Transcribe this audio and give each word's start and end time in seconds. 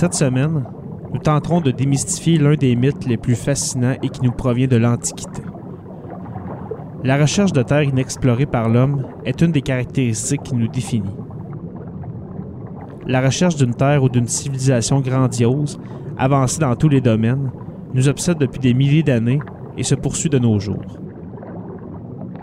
Cette 0.00 0.14
semaine, 0.14 0.64
nous 1.12 1.20
tenterons 1.20 1.60
de 1.60 1.70
démystifier 1.70 2.38
l'un 2.38 2.54
des 2.54 2.74
mythes 2.74 3.04
les 3.04 3.18
plus 3.18 3.34
fascinants 3.34 3.96
et 4.02 4.08
qui 4.08 4.22
nous 4.22 4.32
provient 4.32 4.66
de 4.66 4.78
l'Antiquité. 4.78 5.42
La 7.04 7.18
recherche 7.18 7.52
de 7.52 7.62
terres 7.62 7.82
inexplorées 7.82 8.46
par 8.46 8.70
l'homme 8.70 9.04
est 9.26 9.42
une 9.42 9.52
des 9.52 9.60
caractéristiques 9.60 10.42
qui 10.42 10.54
nous 10.54 10.68
définit. 10.68 11.14
La 13.06 13.20
recherche 13.20 13.56
d'une 13.56 13.74
terre 13.74 14.02
ou 14.02 14.08
d'une 14.08 14.26
civilisation 14.26 15.00
grandiose, 15.00 15.78
avancée 16.16 16.60
dans 16.60 16.76
tous 16.76 16.88
les 16.88 17.02
domaines, 17.02 17.50
nous 17.92 18.08
obsède 18.08 18.38
depuis 18.38 18.60
des 18.60 18.72
milliers 18.72 19.02
d'années 19.02 19.40
et 19.76 19.82
se 19.82 19.94
poursuit 19.94 20.30
de 20.30 20.38
nos 20.38 20.58
jours. 20.58 20.98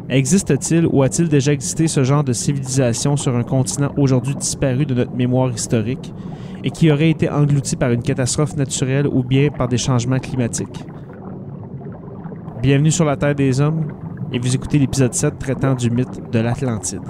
Existe-t-il 0.10 0.86
ou 0.86 1.02
a-t-il 1.02 1.28
déjà 1.28 1.54
existé 1.54 1.88
ce 1.88 2.04
genre 2.04 2.24
de 2.24 2.34
civilisation 2.34 3.18
sur 3.18 3.36
un 3.36 3.42
continent 3.42 3.94
aujourd'hui 3.98 4.36
disparu 4.36 4.86
de 4.86 4.94
notre 4.94 5.16
mémoire 5.16 5.50
historique 5.50 6.14
et 6.64 6.72
qui 6.72 6.92
aurait 6.92 7.10
été 7.10 7.30
englouti 7.30 7.76
par 7.76 7.92
une 7.92 8.02
catastrophe 8.02 8.56
naturelle 8.56 9.08
ou 9.08 9.24
bien 9.24 9.50
par 9.50 9.68
des 9.68 9.78
changements 9.78 10.20
climatiques? 10.20 10.84
Bienvenue 12.62 12.92
sur 12.92 13.06
la 13.06 13.16
Terre 13.16 13.36
des 13.36 13.62
Hommes 13.62 13.88
et 14.32 14.40
vous 14.40 14.56
écoutez 14.56 14.80
l'épisode 14.80 15.14
7 15.14 15.38
traitant 15.40 15.76
du 15.76 15.90
mythe 15.90 16.32
de 16.32 16.40
l'Atlantide. 16.40 17.02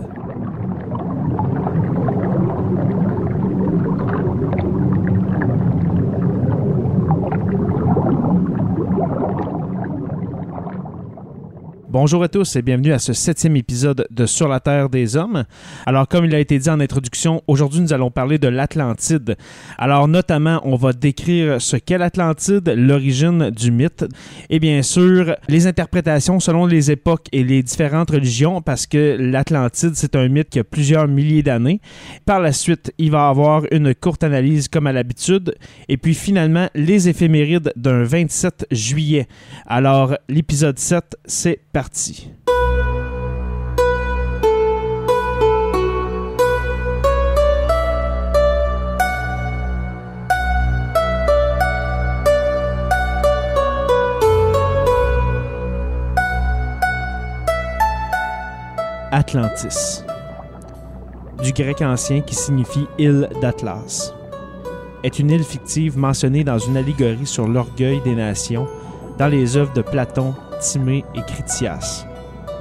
Bonjour 12.00 12.22
à 12.22 12.28
tous 12.28 12.56
et 12.56 12.62
bienvenue 12.62 12.94
à 12.94 13.00
ce 13.00 13.12
septième 13.12 13.56
épisode 13.56 14.06
de 14.12 14.28
Sur 14.28 14.48
la 14.48 14.60
Terre 14.60 14.88
des 14.88 15.18
Hommes. 15.18 15.46
Alors, 15.88 16.08
comme 16.08 16.26
il 16.26 16.36
a 16.36 16.40
été 16.40 16.60
dit 16.60 16.70
en 16.70 16.80
introduction, 16.80 17.42
aujourd'hui 17.48 17.80
nous 17.80 17.92
allons 17.92 18.12
parler 18.12 18.38
de 18.38 18.48
l'Atlantide. 18.48 19.36
Alors, 19.80 20.08
notamment, 20.08 20.62
on 20.64 20.76
va 20.76 20.94
décrire 20.94 21.60
ce 21.60 21.76
qu'est 21.76 21.98
l'Atlantide, 21.98 22.70
l'origine 22.70 23.50
du 23.50 23.72
mythe 23.72 24.06
et 24.52 24.60
bien 24.60 24.84
sûr 24.84 25.36
les 25.50 25.66
interprétations 25.66 26.40
selon 26.40 26.68
les 26.68 26.92
époques 26.92 27.30
et 27.32 27.44
les 27.44 27.64
différentes 27.64 28.12
religions 28.12 28.62
parce 28.62 28.86
que 28.86 29.18
l'Atlantide, 29.20 29.96
c'est 29.96 30.16
un 30.16 30.28
mythe 30.28 30.52
qui 30.52 30.60
a 30.60 30.64
plusieurs 30.64 31.08
milliers 31.08 31.42
d'années. 31.42 31.82
Par 32.28 32.40
la 32.40 32.52
suite, 32.52 32.94
il 33.00 33.10
va 33.10 33.28
avoir 33.28 33.64
une 33.72 33.96
courte 33.96 34.24
analyse 34.24 34.68
comme 34.68 34.86
à 34.86 34.92
l'habitude 34.92 35.56
et 35.90 35.98
puis 35.98 36.14
finalement 36.14 36.70
les 36.76 37.10
éphémérides 37.10 37.74
d'un 37.76 38.04
27 38.04 38.68
juillet. 38.70 39.28
Alors, 39.66 40.16
l'épisode 40.30 40.78
7, 40.78 41.18
c'est 41.26 41.60
parti. 41.74 41.87
Atlantis, 59.12 60.04
du 61.42 61.52
grec 61.52 61.82
ancien 61.82 62.22
qui 62.22 62.36
signifie 62.36 62.86
île 63.00 63.30
d'Atlas, 63.42 64.14
est 65.04 65.20
une 65.20 65.32
île 65.32 65.44
fictive 65.44 65.98
mentionnée 65.98 66.44
dans 66.44 66.60
une 66.60 66.78
allégorie 66.78 67.26
sur 67.26 67.48
l'orgueil 67.48 68.02
des 68.02 68.14
nations 68.14 68.68
dans 69.18 69.28
les 69.28 69.58
œuvres 69.58 69.74
de 69.74 69.82
Platon, 69.82 70.36
Timée 70.60 71.06
et 71.16 71.22
Critias, 71.22 72.06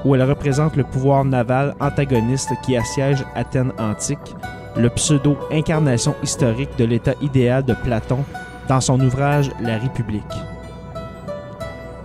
où 0.05 0.15
elle 0.15 0.23
représente 0.23 0.77
le 0.77 0.85
pouvoir 0.85 1.25
naval 1.25 1.75
antagoniste 1.81 2.51
qui 2.65 2.77
assiège 2.77 3.25
Athènes 3.35 3.73
antique, 3.79 4.35
le 4.77 4.89
pseudo-incarnation 4.91 6.15
historique 6.23 6.77
de 6.79 6.85
l'état 6.85 7.15
idéal 7.23 7.65
de 7.65 7.75
Platon 7.75 8.25
dans 8.69 8.81
son 8.81 9.01
ouvrage 9.01 9.51
La 9.61 9.79
République. 9.79 10.23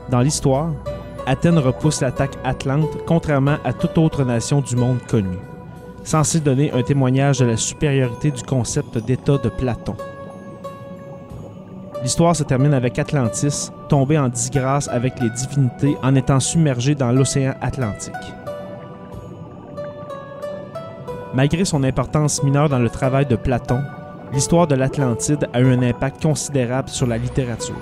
Dans 0.09 0.21
l'histoire, 0.21 0.71
Athènes 1.25 1.59
repousse 1.59 2.01
l'attaque 2.01 2.37
atlante 2.43 2.89
contrairement 3.05 3.57
à 3.63 3.73
toute 3.73 3.97
autre 3.97 4.23
nation 4.23 4.61
du 4.61 4.75
monde 4.75 4.99
connue, 5.07 5.37
censé 6.03 6.39
donner 6.39 6.71
un 6.71 6.81
témoignage 6.81 7.39
de 7.39 7.45
la 7.45 7.57
supériorité 7.57 8.31
du 8.31 8.43
concept 8.43 8.97
d'État 8.97 9.37
de 9.37 9.49
Platon. 9.49 9.95
L'histoire 12.03 12.35
se 12.35 12.43
termine 12.43 12.73
avec 12.73 12.97
Atlantis, 12.97 13.71
tombé 13.87 14.17
en 14.17 14.27
disgrâce 14.27 14.87
avec 14.87 15.19
les 15.19 15.29
divinités 15.29 15.95
en 16.01 16.15
étant 16.15 16.39
submergé 16.39 16.95
dans 16.95 17.11
l'océan 17.11 17.53
Atlantique. 17.61 18.13
Malgré 21.33 21.63
son 21.63 21.83
importance 21.83 22.43
mineure 22.43 22.69
dans 22.69 22.79
le 22.79 22.89
travail 22.89 23.25
de 23.27 23.35
Platon, 23.35 23.81
l'histoire 24.33 24.67
de 24.67 24.75
l'Atlantide 24.75 25.47
a 25.53 25.61
eu 25.61 25.71
un 25.71 25.83
impact 25.83 26.23
considérable 26.23 26.89
sur 26.89 27.05
la 27.05 27.17
littérature. 27.17 27.75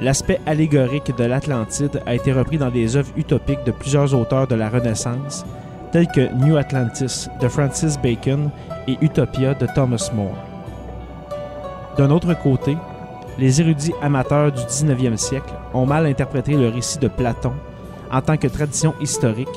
L'aspect 0.00 0.40
allégorique 0.46 1.16
de 1.16 1.24
l'Atlantide 1.24 2.02
a 2.06 2.14
été 2.14 2.32
repris 2.32 2.58
dans 2.58 2.70
des 2.70 2.96
œuvres 2.96 3.12
utopiques 3.16 3.64
de 3.64 3.72
plusieurs 3.72 4.14
auteurs 4.14 4.46
de 4.46 4.54
la 4.54 4.68
Renaissance, 4.68 5.44
tels 5.90 6.06
que 6.06 6.32
New 6.34 6.56
Atlantis 6.56 7.28
de 7.40 7.48
Francis 7.48 7.98
Bacon 7.98 8.50
et 8.86 8.96
Utopia 9.00 9.54
de 9.54 9.66
Thomas 9.74 10.10
More. 10.14 10.47
D'un 11.98 12.10
autre 12.10 12.32
côté, 12.40 12.76
les 13.38 13.60
érudits 13.60 13.92
amateurs 14.00 14.52
du 14.52 14.62
19e 14.62 15.16
siècle 15.16 15.52
ont 15.74 15.84
mal 15.84 16.06
interprété 16.06 16.52
le 16.54 16.68
récit 16.68 17.00
de 17.00 17.08
Platon 17.08 17.52
en 18.12 18.22
tant 18.22 18.36
que 18.36 18.46
tradition 18.46 18.94
historique, 19.00 19.48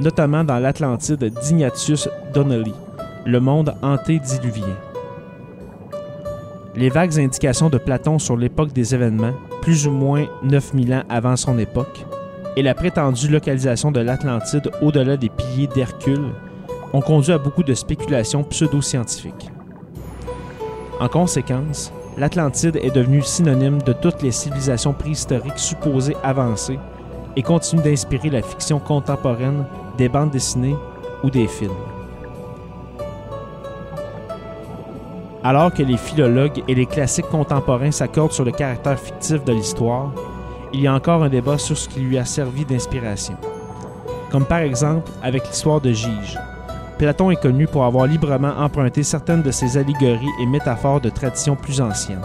notamment 0.00 0.42
dans 0.42 0.58
l'Atlantide 0.58 1.30
d'Ignatius 1.42 2.08
Donnelly, 2.32 2.72
le 3.26 3.40
monde 3.40 3.74
antédiluvien. 3.82 4.74
Les 6.74 6.88
vagues 6.88 7.18
indications 7.18 7.68
de 7.68 7.76
Platon 7.76 8.18
sur 8.18 8.38
l'époque 8.38 8.72
des 8.72 8.94
événements, 8.94 9.34
plus 9.60 9.86
ou 9.86 9.90
moins 9.90 10.24
9000 10.42 10.94
ans 10.94 11.02
avant 11.10 11.36
son 11.36 11.58
époque, 11.58 12.06
et 12.56 12.62
la 12.62 12.74
prétendue 12.74 13.28
localisation 13.28 13.92
de 13.92 14.00
l'Atlantide 14.00 14.70
au-delà 14.80 15.18
des 15.18 15.28
piliers 15.28 15.66
d'Hercule 15.66 16.24
ont 16.94 17.02
conduit 17.02 17.32
à 17.32 17.38
beaucoup 17.38 17.62
de 17.62 17.74
spéculations 17.74 18.44
pseudo-scientifiques. 18.44 19.52
En 21.02 21.08
conséquence, 21.08 21.92
l'Atlantide 22.16 22.76
est 22.76 22.94
devenue 22.94 23.22
synonyme 23.22 23.82
de 23.82 23.92
toutes 23.92 24.22
les 24.22 24.30
civilisations 24.30 24.92
préhistoriques 24.92 25.58
supposées 25.58 26.16
avancées 26.22 26.78
et 27.34 27.42
continue 27.42 27.82
d'inspirer 27.82 28.30
la 28.30 28.40
fiction 28.40 28.78
contemporaine 28.78 29.64
des 29.98 30.08
bandes 30.08 30.30
dessinées 30.30 30.76
ou 31.24 31.30
des 31.30 31.48
films. 31.48 31.72
Alors 35.42 35.74
que 35.74 35.82
les 35.82 35.96
philologues 35.96 36.62
et 36.68 36.74
les 36.76 36.86
classiques 36.86 37.26
contemporains 37.26 37.90
s'accordent 37.90 38.30
sur 38.30 38.44
le 38.44 38.52
caractère 38.52 38.96
fictif 38.96 39.42
de 39.42 39.54
l'histoire, 39.54 40.12
il 40.72 40.82
y 40.82 40.86
a 40.86 40.94
encore 40.94 41.24
un 41.24 41.28
débat 41.28 41.58
sur 41.58 41.76
ce 41.76 41.88
qui 41.88 41.98
lui 41.98 42.16
a 42.16 42.24
servi 42.24 42.64
d'inspiration. 42.64 43.34
Comme 44.30 44.46
par 44.46 44.58
exemple 44.58 45.10
avec 45.20 45.48
l'histoire 45.48 45.80
de 45.80 45.90
Gige, 45.90 46.38
Platon 47.02 47.32
est 47.32 47.42
connu 47.42 47.66
pour 47.66 47.84
avoir 47.84 48.06
librement 48.06 48.54
emprunté 48.56 49.02
certaines 49.02 49.42
de 49.42 49.50
ses 49.50 49.76
allégories 49.76 50.30
et 50.40 50.46
métaphores 50.46 51.00
de 51.00 51.10
traditions 51.10 51.56
plus 51.56 51.80
anciennes. 51.80 52.22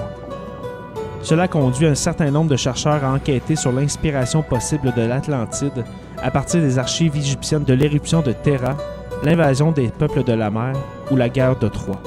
Cela 1.23 1.47
conduit 1.47 1.87
un 1.87 1.95
certain 1.95 2.29
nombre 2.29 2.51
de 2.51 2.57
chercheurs 2.57 3.03
à 3.03 3.11
enquêter 3.11 3.55
sur 3.55 3.71
l'inspiration 3.71 4.43
possible 4.43 4.93
de 4.93 5.01
l'Atlantide 5.01 5.83
à 6.21 6.29
partir 6.29 6.61
des 6.61 6.77
archives 6.77 7.17
égyptiennes 7.17 7.63
de 7.63 7.73
l'éruption 7.73 8.21
de 8.21 8.33
Terra, 8.33 8.77
l'invasion 9.23 9.71
des 9.71 9.87
peuples 9.87 10.23
de 10.23 10.33
la 10.33 10.51
mer 10.51 10.73
ou 11.09 11.15
la 11.15 11.27
guerre 11.27 11.57
de 11.57 11.69
Troie. 11.69 11.99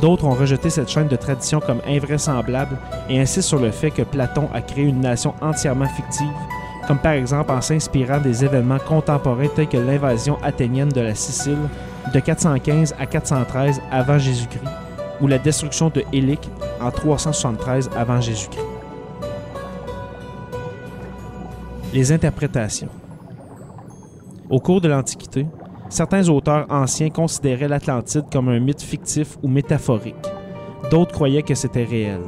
D'autres 0.00 0.24
ont 0.24 0.30
rejeté 0.30 0.70
cette 0.70 0.88
chaîne 0.88 1.08
de 1.08 1.16
traditions 1.16 1.60
comme 1.60 1.82
invraisemblable 1.86 2.78
et 3.10 3.20
insistent 3.20 3.48
sur 3.50 3.60
le 3.60 3.72
fait 3.72 3.90
que 3.90 4.00
Platon 4.00 4.48
a 4.54 4.62
créé 4.62 4.84
une 4.84 5.00
nation 5.00 5.34
entièrement 5.42 5.88
fictive 5.88 6.32
comme 6.86 6.98
par 6.98 7.12
exemple 7.12 7.52
en 7.52 7.60
s'inspirant 7.60 8.18
des 8.18 8.44
événements 8.44 8.78
contemporains 8.78 9.48
tels 9.48 9.68
que 9.68 9.76
l'invasion 9.76 10.38
athénienne 10.42 10.88
de 10.88 11.00
la 11.00 11.14
Sicile 11.14 11.58
de 12.12 12.20
415 12.20 12.94
à 12.98 13.06
413 13.06 13.80
avant 13.90 14.18
Jésus-Christ 14.18 14.64
ou 15.20 15.28
la 15.28 15.38
destruction 15.38 15.88
de 15.88 16.04
Élique 16.12 16.48
en 16.80 16.90
373 16.90 17.90
avant 17.96 18.20
Jésus-Christ. 18.20 18.66
Les 21.94 22.10
interprétations. 22.10 22.88
Au 24.50 24.58
cours 24.58 24.80
de 24.80 24.88
l'Antiquité, 24.88 25.46
certains 25.88 26.28
auteurs 26.28 26.66
anciens 26.68 27.10
considéraient 27.10 27.68
l'Atlantide 27.68 28.24
comme 28.32 28.48
un 28.48 28.58
mythe 28.58 28.82
fictif 28.82 29.36
ou 29.42 29.48
métaphorique. 29.48 30.16
D'autres 30.90 31.12
croyaient 31.12 31.42
que 31.42 31.54
c'était 31.54 31.84
réel. 31.84 32.22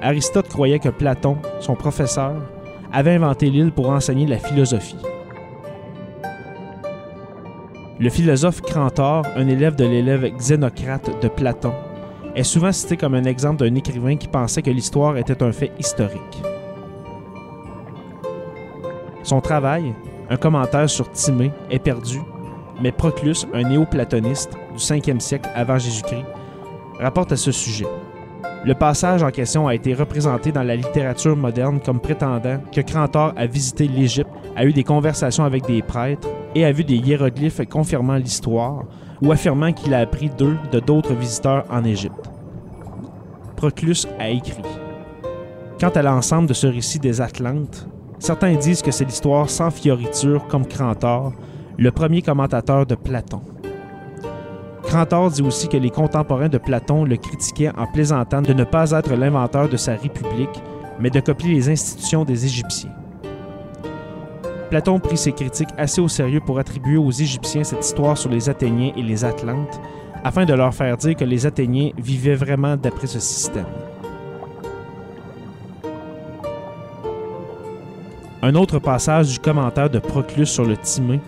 Aristote 0.00 0.48
croyait 0.48 0.80
que 0.80 0.88
Platon, 0.88 1.36
son 1.60 1.74
professeur, 1.76 2.34
avait 2.92 3.14
inventé 3.14 3.50
l'île 3.50 3.72
pour 3.72 3.88
enseigner 3.90 4.26
la 4.26 4.38
philosophie. 4.38 4.96
Le 7.98 8.10
philosophe 8.10 8.62
Crantor, 8.62 9.24
un 9.36 9.46
élève 9.48 9.76
de 9.76 9.84
l'élève 9.84 10.28
Xénocrate 10.36 11.22
de 11.22 11.28
Platon, 11.28 11.72
est 12.34 12.42
souvent 12.42 12.72
cité 12.72 12.96
comme 12.96 13.14
un 13.14 13.24
exemple 13.24 13.64
d'un 13.64 13.74
écrivain 13.74 14.16
qui 14.16 14.28
pensait 14.28 14.62
que 14.62 14.70
l'histoire 14.70 15.16
était 15.16 15.42
un 15.42 15.52
fait 15.52 15.72
historique. 15.78 16.42
Son 19.22 19.40
travail, 19.40 19.94
un 20.30 20.36
commentaire 20.36 20.90
sur 20.90 21.10
Timée, 21.12 21.52
est 21.70 21.78
perdu, 21.78 22.18
mais 22.80 22.90
Proclus, 22.90 23.46
un 23.54 23.62
néo-platoniste, 23.62 24.56
du 24.72 24.78
5e 24.78 25.20
siècle 25.20 25.48
avant 25.54 25.78
Jésus-Christ, 25.78 26.24
rapporte 26.98 27.32
à 27.32 27.36
ce 27.36 27.52
sujet. 27.52 27.86
Le 28.64 28.74
passage 28.74 29.24
en 29.24 29.30
question 29.30 29.66
a 29.66 29.74
été 29.74 29.92
représenté 29.92 30.52
dans 30.52 30.62
la 30.62 30.76
littérature 30.76 31.36
moderne 31.36 31.80
comme 31.84 31.98
prétendant 31.98 32.58
que 32.70 32.80
Crantor 32.80 33.32
a 33.36 33.46
visité 33.46 33.88
l'Égypte, 33.88 34.30
a 34.54 34.64
eu 34.64 34.72
des 34.72 34.84
conversations 34.84 35.42
avec 35.42 35.66
des 35.66 35.82
prêtres 35.82 36.28
et 36.54 36.64
a 36.64 36.70
vu 36.70 36.84
des 36.84 36.94
hiéroglyphes 36.94 37.68
confirmant 37.68 38.14
l'histoire 38.14 38.84
ou 39.20 39.32
affirmant 39.32 39.72
qu'il 39.72 39.94
a 39.94 39.98
appris 39.98 40.30
d'eux 40.30 40.56
de 40.70 40.78
d'autres 40.78 41.14
visiteurs 41.14 41.64
en 41.70 41.82
Égypte. 41.82 42.30
Proclus 43.56 44.06
a 44.20 44.28
écrit 44.28 44.62
Quant 45.80 45.90
à 45.90 46.02
l'ensemble 46.02 46.46
de 46.46 46.54
ce 46.54 46.68
récit 46.68 47.00
des 47.00 47.20
Atlantes, 47.20 47.88
certains 48.20 48.54
disent 48.54 48.82
que 48.82 48.92
c'est 48.92 49.04
l'histoire 49.04 49.50
sans 49.50 49.72
fioriture 49.72 50.46
comme 50.46 50.66
Crantor, 50.66 51.32
le 51.78 51.90
premier 51.90 52.22
commentateur 52.22 52.86
de 52.86 52.94
Platon. 52.94 53.40
Crantor 54.92 55.30
dit 55.30 55.40
aussi 55.40 55.68
que 55.68 55.78
les 55.78 55.88
contemporains 55.88 56.50
de 56.50 56.58
Platon 56.58 57.04
le 57.04 57.16
critiquaient 57.16 57.70
en 57.78 57.86
plaisantant 57.86 58.42
de 58.42 58.52
ne 58.52 58.62
pas 58.62 58.90
être 58.90 59.14
l'inventeur 59.14 59.66
de 59.66 59.78
sa 59.78 59.92
république, 59.92 60.62
mais 61.00 61.08
de 61.08 61.18
copier 61.18 61.54
les 61.54 61.70
institutions 61.70 62.26
des 62.26 62.44
Égyptiens. 62.44 62.90
Platon 64.68 65.00
prit 65.00 65.16
ses 65.16 65.32
critiques 65.32 65.70
assez 65.78 66.02
au 66.02 66.08
sérieux 66.08 66.42
pour 66.44 66.58
attribuer 66.58 66.98
aux 66.98 67.10
Égyptiens 67.10 67.64
cette 67.64 67.86
histoire 67.86 68.18
sur 68.18 68.28
les 68.28 68.50
Athéniens 68.50 68.92
et 68.94 69.00
les 69.00 69.24
Atlantes, 69.24 69.80
afin 70.24 70.44
de 70.44 70.52
leur 70.52 70.74
faire 70.74 70.98
dire 70.98 71.16
que 71.16 71.24
les 71.24 71.46
Athéniens 71.46 71.92
vivaient 71.96 72.34
vraiment 72.34 72.76
d'après 72.76 73.06
ce 73.06 73.18
système. 73.18 73.64
Un 78.42 78.54
autre 78.56 78.78
passage 78.78 79.32
du 79.32 79.38
commentaire 79.38 79.88
de 79.88 80.00
Proclus 80.00 80.44
sur 80.44 80.66
le 80.66 80.76
Timée 80.76 81.20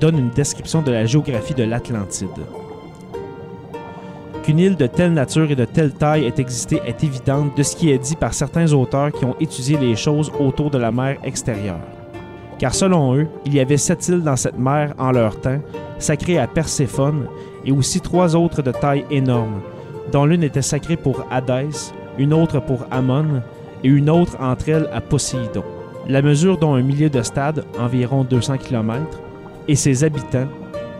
donne 0.00 0.18
une 0.18 0.30
description 0.30 0.82
de 0.82 0.90
la 0.90 1.06
géographie 1.06 1.54
de 1.54 1.62
l'Atlantide. 1.62 2.61
Qu'une 4.42 4.58
île 4.58 4.76
de 4.76 4.86
telle 4.86 5.12
nature 5.12 5.48
et 5.52 5.54
de 5.54 5.64
telle 5.64 5.92
taille 5.92 6.24
ait 6.24 6.40
existé 6.40 6.80
est 6.84 7.04
évidente 7.04 7.56
de 7.56 7.62
ce 7.62 7.76
qui 7.76 7.90
est 7.92 7.98
dit 7.98 8.16
par 8.16 8.34
certains 8.34 8.72
auteurs 8.72 9.12
qui 9.12 9.24
ont 9.24 9.36
étudié 9.38 9.78
les 9.78 9.94
choses 9.94 10.32
autour 10.40 10.68
de 10.68 10.78
la 10.78 10.90
mer 10.90 11.18
extérieure. 11.22 11.80
Car 12.58 12.74
selon 12.74 13.14
eux, 13.14 13.28
il 13.44 13.54
y 13.54 13.60
avait 13.60 13.76
sept 13.76 14.08
îles 14.08 14.22
dans 14.22 14.34
cette 14.34 14.58
mer 14.58 14.94
en 14.98 15.12
leur 15.12 15.40
temps, 15.40 15.60
sacrées 15.98 16.38
à 16.38 16.48
Perséphone, 16.48 17.28
et 17.64 17.70
aussi 17.70 18.00
trois 18.00 18.34
autres 18.34 18.62
de 18.62 18.72
taille 18.72 19.04
énorme, 19.12 19.60
dont 20.10 20.24
l'une 20.24 20.42
était 20.42 20.60
sacrée 20.60 20.96
pour 20.96 21.24
Hadès, 21.30 21.92
une 22.18 22.34
autre 22.34 22.60
pour 22.60 22.84
Ammon, 22.90 23.42
et 23.84 23.88
une 23.88 24.10
autre 24.10 24.36
entre 24.40 24.68
elles 24.68 24.88
à 24.92 25.00
Poséidon. 25.00 25.62
La 26.08 26.20
mesure 26.20 26.58
dont 26.58 26.74
un 26.74 26.82
millier 26.82 27.10
de 27.10 27.22
stades, 27.22 27.64
environ 27.78 28.24
200 28.24 28.58
km, 28.58 29.20
et 29.68 29.76
ses 29.76 30.02
habitants, 30.02 30.48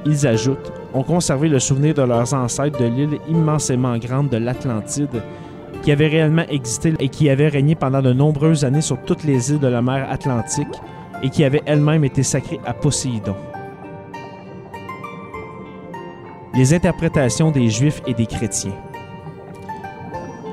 ils 0.06 0.26
ajoutent, 0.26 0.72
ont 0.94 1.02
conservé 1.02 1.48
le 1.48 1.58
souvenir 1.58 1.94
de 1.94 2.02
leurs 2.02 2.34
ancêtres 2.34 2.78
de 2.78 2.84
l'île 2.84 3.18
immensément 3.28 3.96
grande 3.98 4.28
de 4.28 4.36
l'Atlantide, 4.36 5.22
qui 5.82 5.92
avait 5.92 6.08
réellement 6.08 6.46
existé 6.48 6.94
et 6.98 7.08
qui 7.08 7.28
avait 7.28 7.48
régné 7.48 7.74
pendant 7.74 8.02
de 8.02 8.12
nombreuses 8.12 8.64
années 8.64 8.80
sur 8.80 9.00
toutes 9.02 9.24
les 9.24 9.50
îles 9.50 9.58
de 9.58 9.66
la 9.66 9.82
mer 9.82 10.06
Atlantique, 10.10 10.80
et 11.22 11.30
qui 11.30 11.44
avait 11.44 11.62
elle-même 11.66 12.04
été 12.04 12.22
sacrée 12.22 12.60
à 12.64 12.74
Poséidon. 12.74 13.36
Les 16.54 16.74
interprétations 16.74 17.50
des 17.50 17.68
Juifs 17.68 18.02
et 18.06 18.14
des 18.14 18.26
chrétiens. 18.26 18.74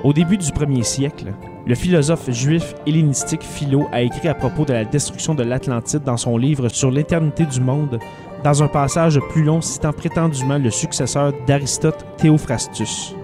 Au 0.04 0.14
début 0.14 0.38
du 0.38 0.52
premier 0.52 0.84
siècle, 0.84 1.34
le 1.68 1.76
philosophe 1.76 2.32
juif 2.32 2.74
hellénistique 2.88 3.44
Philo 3.44 3.86
a 3.92 4.02
écrit 4.02 4.30
à 4.30 4.34
propos 4.34 4.64
de 4.64 4.72
la 4.72 4.86
destruction 4.86 5.36
de 5.36 5.44
l'Atlantide 5.44 6.04
dans 6.04 6.16
son 6.16 6.38
livre 6.38 6.70
Sur 6.70 6.90
l'éternité 6.90 7.46
du 7.46 7.60
monde, 7.60 8.00
dans 8.44 8.64
un 8.64 8.68
passage 8.68 9.20
plus 9.30 9.44
long 9.44 9.62
citant 9.62 9.94
prétendument 9.94 10.58
le 10.58 10.70
successeur 10.70 11.34
d'Aristote 11.46 12.06
Théophrastus. 12.18 13.16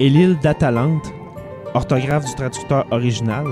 Et 0.00 0.08
l'île 0.08 0.38
d'Atalante, 0.40 1.12
orthographe 1.74 2.24
du 2.24 2.34
traducteur 2.34 2.86
original, 2.90 3.46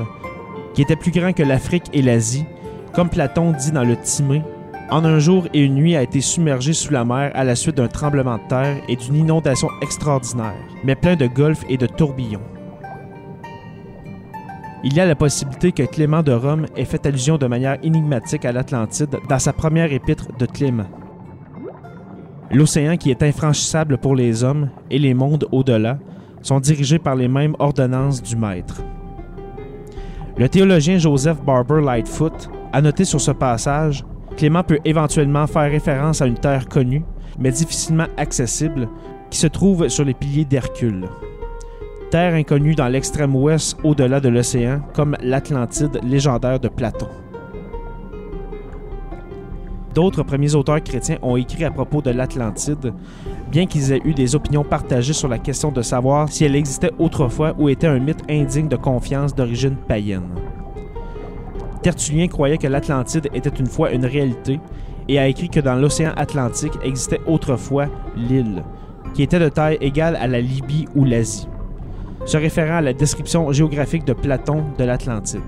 qui 0.74 0.82
était 0.82 0.96
plus 0.96 1.10
grand 1.10 1.32
que 1.32 1.42
l'Afrique 1.42 1.90
et 1.92 2.02
l'Asie, 2.02 2.46
comme 2.94 3.08
Platon 3.08 3.52
dit 3.52 3.72
dans 3.72 3.84
le 3.84 3.96
Timée, 3.96 4.42
en 4.90 5.04
un 5.04 5.18
jour 5.18 5.46
et 5.54 5.60
une 5.60 5.74
nuit 5.74 5.96
a 5.96 6.02
été 6.02 6.20
submergé 6.20 6.74
sous 6.74 6.92
la 6.92 7.04
mer 7.04 7.30
à 7.34 7.44
la 7.44 7.54
suite 7.54 7.76
d'un 7.76 7.88
tremblement 7.88 8.36
de 8.36 8.48
terre 8.48 8.76
et 8.88 8.96
d'une 8.96 9.16
inondation 9.16 9.68
extraordinaire, 9.80 10.54
mais 10.84 10.94
plein 10.94 11.16
de 11.16 11.26
golfes 11.26 11.64
et 11.68 11.78
de 11.78 11.86
tourbillons. 11.86 12.42
Il 14.84 14.94
y 14.94 15.00
a 15.00 15.06
la 15.06 15.14
possibilité 15.14 15.70
que 15.70 15.84
Clément 15.84 16.22
de 16.22 16.32
Rome 16.32 16.66
ait 16.76 16.84
fait 16.84 17.06
allusion 17.06 17.38
de 17.38 17.46
manière 17.46 17.78
énigmatique 17.84 18.44
à 18.44 18.50
l'Atlantide 18.50 19.16
dans 19.28 19.38
sa 19.38 19.52
première 19.52 19.92
épître 19.92 20.36
de 20.36 20.44
Clément. 20.44 20.88
L'océan 22.50 22.96
qui 22.96 23.10
est 23.10 23.22
infranchissable 23.22 23.96
pour 23.96 24.16
les 24.16 24.42
hommes 24.42 24.70
et 24.90 24.98
les 24.98 25.14
mondes 25.14 25.46
au-delà 25.52 25.98
sont 26.42 26.58
dirigés 26.58 26.98
par 26.98 27.14
les 27.14 27.28
mêmes 27.28 27.54
ordonnances 27.60 28.22
du 28.22 28.36
Maître. 28.36 28.82
Le 30.36 30.48
théologien 30.48 30.98
Joseph 30.98 31.40
Barber 31.42 31.80
Lightfoot 31.80 32.50
a 32.72 32.82
noté 32.82 33.04
sur 33.04 33.20
ce 33.20 33.30
passage 33.30 34.04
Clément 34.36 34.64
peut 34.64 34.80
éventuellement 34.84 35.46
faire 35.46 35.70
référence 35.70 36.22
à 36.22 36.26
une 36.26 36.38
terre 36.38 36.68
connue, 36.68 37.04
mais 37.38 37.52
difficilement 37.52 38.06
accessible, 38.16 38.88
qui 39.30 39.38
se 39.38 39.46
trouve 39.46 39.88
sur 39.88 40.04
les 40.04 40.14
piliers 40.14 40.44
d'Hercule. 40.44 41.06
Terre 42.12 42.34
inconnue 42.34 42.74
dans 42.74 42.88
l'extrême 42.88 43.34
ouest 43.34 43.74
au-delà 43.82 44.20
de 44.20 44.28
l'océan, 44.28 44.82
comme 44.92 45.16
l'Atlantide 45.22 45.98
légendaire 46.04 46.60
de 46.60 46.68
Platon. 46.68 47.08
D'autres 49.94 50.22
premiers 50.22 50.54
auteurs 50.54 50.82
chrétiens 50.82 51.16
ont 51.22 51.38
écrit 51.38 51.64
à 51.64 51.70
propos 51.70 52.02
de 52.02 52.10
l'Atlantide, 52.10 52.92
bien 53.50 53.64
qu'ils 53.64 53.92
aient 53.92 54.02
eu 54.04 54.12
des 54.12 54.34
opinions 54.34 54.62
partagées 54.62 55.14
sur 55.14 55.26
la 55.26 55.38
question 55.38 55.72
de 55.72 55.80
savoir 55.80 56.28
si 56.28 56.44
elle 56.44 56.54
existait 56.54 56.92
autrefois 56.98 57.54
ou 57.58 57.70
était 57.70 57.86
un 57.86 57.98
mythe 57.98 58.30
indigne 58.30 58.68
de 58.68 58.76
confiance 58.76 59.34
d'origine 59.34 59.76
païenne. 59.76 60.34
Tertullien 61.80 62.28
croyait 62.28 62.58
que 62.58 62.66
l'Atlantide 62.66 63.30
était 63.32 63.48
une 63.48 63.64
fois 63.64 63.90
une 63.90 64.04
réalité 64.04 64.60
et 65.08 65.18
a 65.18 65.28
écrit 65.28 65.48
que 65.48 65.60
dans 65.60 65.76
l'océan 65.76 66.12
Atlantique 66.14 66.74
existait 66.84 67.22
autrefois 67.26 67.86
l'île, 68.14 68.64
qui 69.14 69.22
était 69.22 69.38
de 69.38 69.48
taille 69.48 69.78
égale 69.80 70.16
à 70.16 70.26
la 70.26 70.42
Libye 70.42 70.86
ou 70.94 71.06
l'Asie, 71.06 71.48
se 72.24 72.36
référant 72.36 72.76
à 72.76 72.80
la 72.80 72.92
description 72.92 73.50
géographique 73.52 74.04
de 74.04 74.12
Platon 74.12 74.64
de 74.78 74.84
l'Atlantide. 74.84 75.40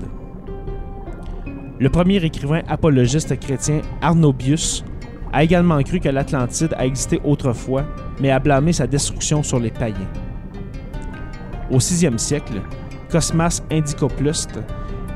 Le 1.78 1.88
premier 1.88 2.24
écrivain 2.24 2.62
apologiste 2.68 3.38
chrétien 3.38 3.80
Arnobius 4.00 4.84
a 5.32 5.42
également 5.42 5.82
cru 5.82 5.98
que 5.98 6.08
l'Atlantide 6.08 6.74
a 6.78 6.86
existé 6.86 7.20
autrefois, 7.24 7.84
mais 8.20 8.30
a 8.30 8.38
blâmé 8.38 8.72
sa 8.72 8.86
destruction 8.86 9.42
sur 9.42 9.58
les 9.58 9.70
païens. 9.70 10.08
Au 11.70 11.78
VIe 11.78 12.18
siècle, 12.18 12.60
Cosmas 13.10 13.62
Indicopluste 13.70 14.60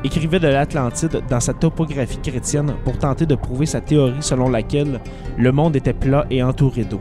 écrivait 0.05 0.41
de 0.41 0.49
l'Atlantide 0.49 1.23
dans 1.29 1.41
sa 1.41 1.55
topographie 1.55 2.19
chrétienne 2.19 2.75
pour 2.85 2.99
tenter 2.99 3.27
de 3.27 3.35
prouver 3.35 3.67
sa 3.67 3.81
théorie 3.81 4.23
selon 4.23 4.49
laquelle 4.49 5.01
le 5.37 5.53
monde 5.53 5.77
était 5.77 5.93
plat 5.93 6.27
et 6.31 6.43
entouré 6.43 6.85
d'eau. 6.85 7.01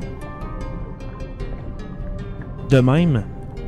De 2.69 2.79
même, 2.79 3.23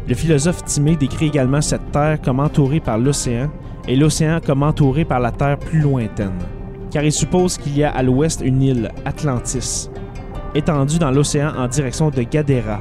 le 0.09 0.15
philosophe 0.15 0.65
Timée 0.65 0.95
décrit 0.95 1.27
également 1.27 1.61
cette 1.61 1.91
terre 1.91 2.19
comme 2.19 2.39
entourée 2.39 2.79
par 2.79 2.97
l'océan 2.97 3.51
et 3.87 3.95
l'océan 3.95 4.39
comme 4.43 4.63
entouré 4.63 5.05
par 5.05 5.19
la 5.19 5.31
terre 5.31 5.59
plus 5.59 5.81
lointaine, 5.81 6.39
car 6.89 7.03
il 7.03 7.11
suppose 7.11 7.59
qu'il 7.59 7.77
y 7.77 7.83
a 7.83 7.91
à 7.91 8.01
l'ouest 8.01 8.41
une 8.43 8.63
île, 8.63 8.91
Atlantis, 9.05 9.87
étendue 10.55 10.97
dans 10.97 11.11
l'océan 11.11 11.53
en 11.55 11.67
direction 11.67 12.09
de 12.09 12.23
Gadera, 12.23 12.79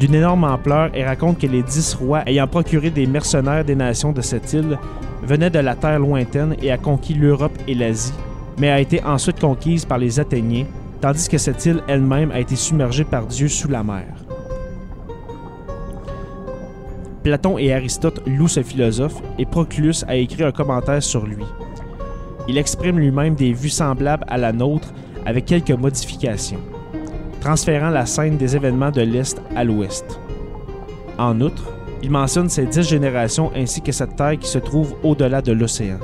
d'une 0.00 0.14
énorme 0.14 0.44
ampleur 0.44 0.90
et 0.94 1.04
raconte 1.04 1.40
que 1.40 1.46
les 1.46 1.62
dix 1.62 1.92
rois 1.92 2.22
ayant 2.24 2.46
procuré 2.46 2.88
des 2.88 3.06
mercenaires 3.06 3.66
des 3.66 3.76
nations 3.76 4.12
de 4.12 4.22
cette 4.22 4.50
île 4.54 4.78
venait 5.22 5.50
de 5.50 5.58
la 5.58 5.74
terre 5.74 5.98
lointaine 5.98 6.56
et 6.62 6.70
a 6.70 6.78
conquis 6.78 7.14
l'Europe 7.14 7.58
et 7.66 7.74
l'Asie, 7.74 8.14
mais 8.58 8.70
a 8.70 8.80
été 8.80 9.04
ensuite 9.04 9.40
conquise 9.40 9.84
par 9.84 9.98
les 9.98 10.18
Athéniens, 10.18 10.64
tandis 11.02 11.28
que 11.28 11.36
cette 11.36 11.66
île 11.66 11.82
elle-même 11.86 12.30
a 12.30 12.40
été 12.40 12.56
submergée 12.56 13.04
par 13.04 13.26
Dieu 13.26 13.48
sous 13.48 13.68
la 13.68 13.84
mer. 13.84 14.27
Platon 17.22 17.58
et 17.58 17.72
Aristote 17.72 18.22
louent 18.26 18.48
ce 18.48 18.62
philosophe 18.62 19.20
et 19.38 19.46
Proclus 19.46 20.04
a 20.06 20.16
écrit 20.16 20.44
un 20.44 20.52
commentaire 20.52 21.02
sur 21.02 21.26
lui. 21.26 21.44
Il 22.48 22.56
exprime 22.56 22.98
lui-même 22.98 23.34
des 23.34 23.52
vues 23.52 23.68
semblables 23.68 24.24
à 24.28 24.38
la 24.38 24.52
nôtre 24.52 24.92
avec 25.26 25.44
quelques 25.44 25.72
modifications, 25.72 26.60
transférant 27.40 27.90
la 27.90 28.06
scène 28.06 28.36
des 28.36 28.56
événements 28.56 28.90
de 28.90 29.02
l'Est 29.02 29.42
à 29.54 29.64
l'Ouest. 29.64 30.18
En 31.18 31.40
outre, 31.40 31.72
il 32.02 32.10
mentionne 32.10 32.48
ces 32.48 32.66
dix 32.66 32.88
générations 32.88 33.50
ainsi 33.54 33.82
que 33.82 33.92
cette 33.92 34.16
terre 34.16 34.38
qui 34.38 34.48
se 34.48 34.58
trouve 34.58 34.94
au-delà 35.02 35.42
de 35.42 35.52
l'océan. 35.52 35.98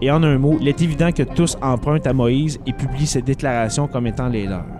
Et 0.00 0.10
en 0.10 0.22
un 0.22 0.38
mot, 0.38 0.56
il 0.60 0.68
est 0.68 0.80
évident 0.80 1.12
que 1.12 1.24
tous 1.24 1.58
empruntent 1.60 2.06
à 2.06 2.12
Moïse 2.12 2.58
et 2.66 2.72
publient 2.72 3.06
ces 3.06 3.20
déclarations 3.20 3.88
comme 3.88 4.06
étant 4.06 4.28
les 4.28 4.46
leurs. 4.46 4.79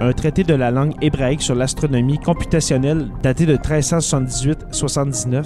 Un 0.00 0.12
traité 0.12 0.44
de 0.44 0.54
la 0.54 0.70
langue 0.70 0.94
hébraïque 1.02 1.42
sur 1.42 1.56
l'astronomie 1.56 2.18
computationnelle 2.18 3.08
daté 3.20 3.46
de 3.46 3.56
1378-79 3.56 5.44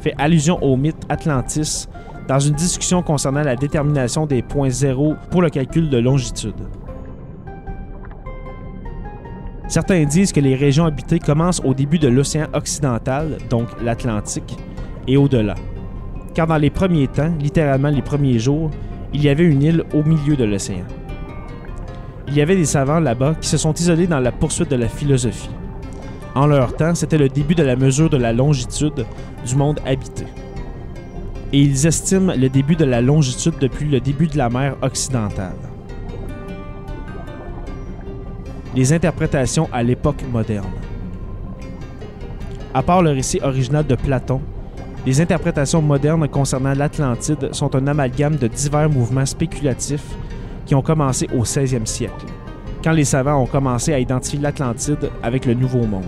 fait 0.00 0.14
allusion 0.16 0.62
au 0.62 0.76
mythe 0.78 1.04
Atlantis 1.10 1.86
dans 2.26 2.38
une 2.38 2.54
discussion 2.54 3.02
concernant 3.02 3.42
la 3.42 3.56
détermination 3.56 4.24
des 4.24 4.40
points 4.40 4.70
zéro 4.70 5.16
pour 5.30 5.42
le 5.42 5.50
calcul 5.50 5.90
de 5.90 5.98
longitude. 5.98 6.54
Certains 9.68 10.04
disent 10.04 10.32
que 10.32 10.40
les 10.40 10.54
régions 10.54 10.86
habitées 10.86 11.18
commencent 11.18 11.60
au 11.62 11.74
début 11.74 11.98
de 11.98 12.08
l'océan 12.08 12.46
occidental, 12.54 13.36
donc 13.50 13.68
l'Atlantique, 13.82 14.56
et 15.06 15.18
au-delà. 15.18 15.56
Car 16.32 16.46
dans 16.46 16.56
les 16.56 16.70
premiers 16.70 17.08
temps, 17.08 17.32
littéralement 17.38 17.90
les 17.90 18.02
premiers 18.02 18.38
jours, 18.38 18.70
il 19.12 19.22
y 19.22 19.28
avait 19.28 19.44
une 19.44 19.62
île 19.62 19.84
au 19.92 20.02
milieu 20.02 20.36
de 20.36 20.44
l'océan. 20.44 20.84
Il 22.28 22.34
y 22.34 22.40
avait 22.40 22.56
des 22.56 22.64
savants 22.64 23.00
là-bas 23.00 23.34
qui 23.40 23.48
se 23.48 23.56
sont 23.56 23.74
isolés 23.74 24.06
dans 24.06 24.20
la 24.20 24.32
poursuite 24.32 24.70
de 24.70 24.76
la 24.76 24.88
philosophie. 24.88 25.50
En 26.34 26.46
leur 26.46 26.74
temps, 26.74 26.94
c'était 26.94 27.18
le 27.18 27.28
début 27.28 27.54
de 27.54 27.62
la 27.62 27.76
mesure 27.76 28.10
de 28.10 28.16
la 28.16 28.32
longitude 28.32 29.06
du 29.46 29.54
monde 29.56 29.80
habité. 29.86 30.24
Et 31.52 31.60
ils 31.60 31.86
estiment 31.86 32.34
le 32.36 32.48
début 32.48 32.74
de 32.74 32.84
la 32.84 33.00
longitude 33.00 33.54
depuis 33.60 33.88
le 33.88 34.00
début 34.00 34.26
de 34.26 34.36
la 34.36 34.48
mer 34.48 34.76
occidentale. 34.82 35.54
Les 38.74 38.92
interprétations 38.92 39.68
à 39.72 39.84
l'époque 39.84 40.24
moderne. 40.32 40.72
À 42.72 42.82
part 42.82 43.02
le 43.02 43.10
récit 43.10 43.38
original 43.40 43.86
de 43.86 43.94
Platon, 43.94 44.40
les 45.06 45.20
interprétations 45.20 45.82
modernes 45.82 46.26
concernant 46.26 46.74
l'Atlantide 46.74 47.54
sont 47.54 47.76
un 47.76 47.86
amalgame 47.86 48.36
de 48.36 48.48
divers 48.48 48.90
mouvements 48.90 49.26
spéculatifs 49.26 50.16
qui 50.66 50.74
ont 50.74 50.82
commencé 50.82 51.28
au 51.34 51.42
16e 51.42 51.86
siècle, 51.86 52.26
quand 52.82 52.92
les 52.92 53.04
savants 53.04 53.42
ont 53.42 53.46
commencé 53.46 53.92
à 53.92 53.98
identifier 53.98 54.38
l'Atlantide 54.38 55.10
avec 55.22 55.46
le 55.46 55.54
Nouveau 55.54 55.86
Monde. 55.86 56.04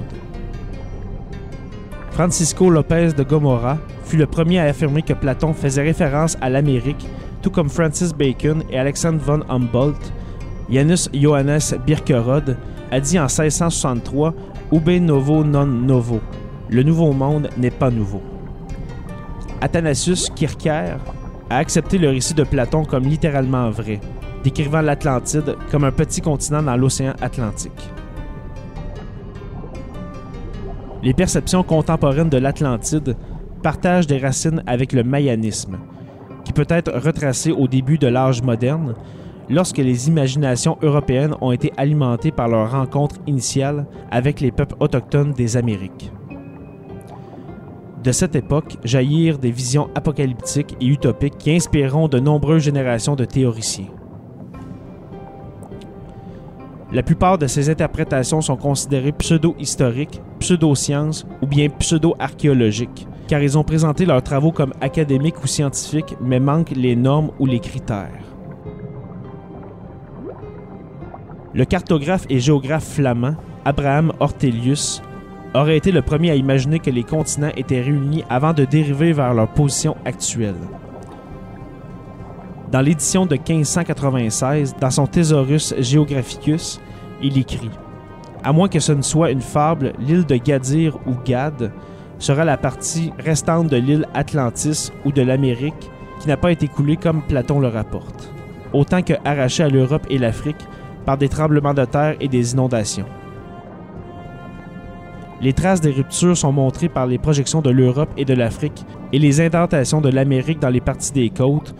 Francisco 2.12 2.70
Lopez 2.70 3.12
de 3.12 3.22
Gomorra 3.22 3.76
fut 4.04 4.16
le 4.16 4.26
premier 4.26 4.58
à 4.60 4.64
affirmer 4.64 5.02
que 5.02 5.12
Platon 5.12 5.52
faisait 5.52 5.82
référence 5.82 6.38
à 6.40 6.48
l'Amérique, 6.48 7.06
tout 7.42 7.50
comme 7.50 7.68
Francis 7.68 8.14
Bacon 8.14 8.62
et 8.70 8.78
Alexander 8.78 9.18
von 9.22 9.40
Humboldt. 9.48 10.00
Janus 10.70 11.10
Johannes 11.12 11.78
Birkerod 11.86 12.56
a 12.90 13.00
dit 13.00 13.18
en 13.18 13.24
1663 13.24 14.32
Ube 14.72 15.00
novo 15.00 15.44
non 15.44 15.66
novo. 15.66 16.20
Le 16.70 16.82
Nouveau 16.82 17.12
Monde 17.12 17.50
n'est 17.56 17.70
pas 17.70 17.90
nouveau. 17.90 18.22
Athanasius 19.60 20.30
Kircher 20.30 20.96
a 21.50 21.56
accepté 21.58 21.98
le 21.98 22.08
récit 22.08 22.34
de 22.34 22.44
Platon 22.44 22.84
comme 22.84 23.04
littéralement 23.04 23.70
vrai, 23.70 24.00
décrivant 24.46 24.80
l'Atlantide 24.80 25.56
comme 25.72 25.82
un 25.82 25.90
petit 25.90 26.20
continent 26.20 26.62
dans 26.62 26.76
l'océan 26.76 27.14
Atlantique. 27.20 27.90
Les 31.02 31.12
perceptions 31.12 31.64
contemporaines 31.64 32.28
de 32.28 32.36
l'Atlantide 32.36 33.16
partagent 33.64 34.06
des 34.06 34.18
racines 34.18 34.62
avec 34.68 34.92
le 34.92 35.02
mayanisme, 35.02 35.78
qui 36.44 36.52
peut 36.52 36.66
être 36.68 36.92
retracé 36.92 37.50
au 37.50 37.66
début 37.66 37.98
de 37.98 38.06
l'âge 38.06 38.40
moderne, 38.40 38.94
lorsque 39.50 39.78
les 39.78 40.06
imaginations 40.06 40.78
européennes 40.80 41.34
ont 41.40 41.50
été 41.50 41.72
alimentées 41.76 42.30
par 42.30 42.46
leur 42.46 42.70
rencontre 42.70 43.16
initiale 43.26 43.84
avec 44.12 44.38
les 44.38 44.52
peuples 44.52 44.76
autochtones 44.78 45.32
des 45.32 45.56
Amériques. 45.56 46.12
De 48.04 48.12
cette 48.12 48.36
époque 48.36 48.76
jaillirent 48.84 49.40
des 49.40 49.50
visions 49.50 49.90
apocalyptiques 49.96 50.76
et 50.80 50.86
utopiques 50.86 51.36
qui 51.36 51.50
inspireront 51.50 52.06
de 52.06 52.20
nombreuses 52.20 52.62
générations 52.62 53.16
de 53.16 53.24
théoriciens. 53.24 53.86
La 56.96 57.02
plupart 57.02 57.36
de 57.36 57.46
ces 57.46 57.68
interprétations 57.68 58.40
sont 58.40 58.56
considérées 58.56 59.12
pseudo-historiques, 59.12 60.22
pseudo-sciences 60.38 61.26
ou 61.42 61.46
bien 61.46 61.68
pseudo-archéologiques, 61.68 63.06
car 63.28 63.42
ils 63.42 63.58
ont 63.58 63.64
présenté 63.64 64.06
leurs 64.06 64.22
travaux 64.22 64.50
comme 64.50 64.72
académiques 64.80 65.44
ou 65.44 65.46
scientifiques, 65.46 66.16
mais 66.22 66.40
manquent 66.40 66.70
les 66.74 66.96
normes 66.96 67.32
ou 67.38 67.44
les 67.44 67.60
critères. 67.60 68.24
Le 71.52 71.66
cartographe 71.66 72.24
et 72.30 72.40
géographe 72.40 72.94
flamand 72.94 73.36
Abraham 73.66 74.14
Ortelius 74.18 75.02
aurait 75.52 75.76
été 75.76 75.92
le 75.92 76.00
premier 76.00 76.30
à 76.30 76.34
imaginer 76.34 76.78
que 76.78 76.88
les 76.88 77.04
continents 77.04 77.52
étaient 77.58 77.82
réunis 77.82 78.24
avant 78.30 78.54
de 78.54 78.64
dériver 78.64 79.12
vers 79.12 79.34
leur 79.34 79.48
position 79.48 79.98
actuelle. 80.06 80.54
Dans 82.72 82.80
l'édition 82.80 83.26
de 83.26 83.36
1596, 83.36 84.76
dans 84.80 84.90
son 84.90 85.06
Thesaurus 85.06 85.74
Geographicus, 85.78 86.80
il 87.22 87.38
écrit 87.38 87.70
À 88.44 88.52
moins 88.52 88.68
que 88.68 88.80
ce 88.80 88.92
ne 88.92 89.02
soit 89.02 89.30
une 89.30 89.40
fable, 89.40 89.92
l'île 89.98 90.26
de 90.26 90.36
Gadir 90.36 90.96
ou 91.06 91.14
Gad 91.24 91.72
sera 92.18 92.44
la 92.44 92.56
partie 92.56 93.12
restante 93.18 93.68
de 93.68 93.76
l'île 93.76 94.06
Atlantis 94.14 94.90
ou 95.04 95.12
de 95.12 95.22
l'Amérique 95.22 95.90
qui 96.20 96.28
n'a 96.28 96.36
pas 96.36 96.52
été 96.52 96.68
coulée 96.68 96.96
comme 96.96 97.22
Platon 97.22 97.60
le 97.60 97.68
rapporte, 97.68 98.32
autant 98.72 99.02
que 99.02 99.14
arrachée 99.24 99.64
à 99.64 99.68
l'Europe 99.68 100.06
et 100.08 100.18
l'Afrique 100.18 100.66
par 101.04 101.18
des 101.18 101.28
tremblements 101.28 101.74
de 101.74 101.84
terre 101.84 102.16
et 102.20 102.28
des 102.28 102.52
inondations. 102.52 103.06
Les 105.42 105.52
traces 105.52 105.82
des 105.82 105.90
ruptures 105.90 106.36
sont 106.36 106.52
montrées 106.52 106.88
par 106.88 107.06
les 107.06 107.18
projections 107.18 107.60
de 107.60 107.68
l'Europe 107.68 108.08
et 108.16 108.24
de 108.24 108.32
l'Afrique 108.32 108.86
et 109.12 109.18
les 109.18 109.40
indentations 109.40 110.00
de 110.00 110.08
l'Amérique 110.08 110.60
dans 110.60 110.70
les 110.70 110.80
parties 110.80 111.12
des 111.12 111.28
côtes 111.28 111.74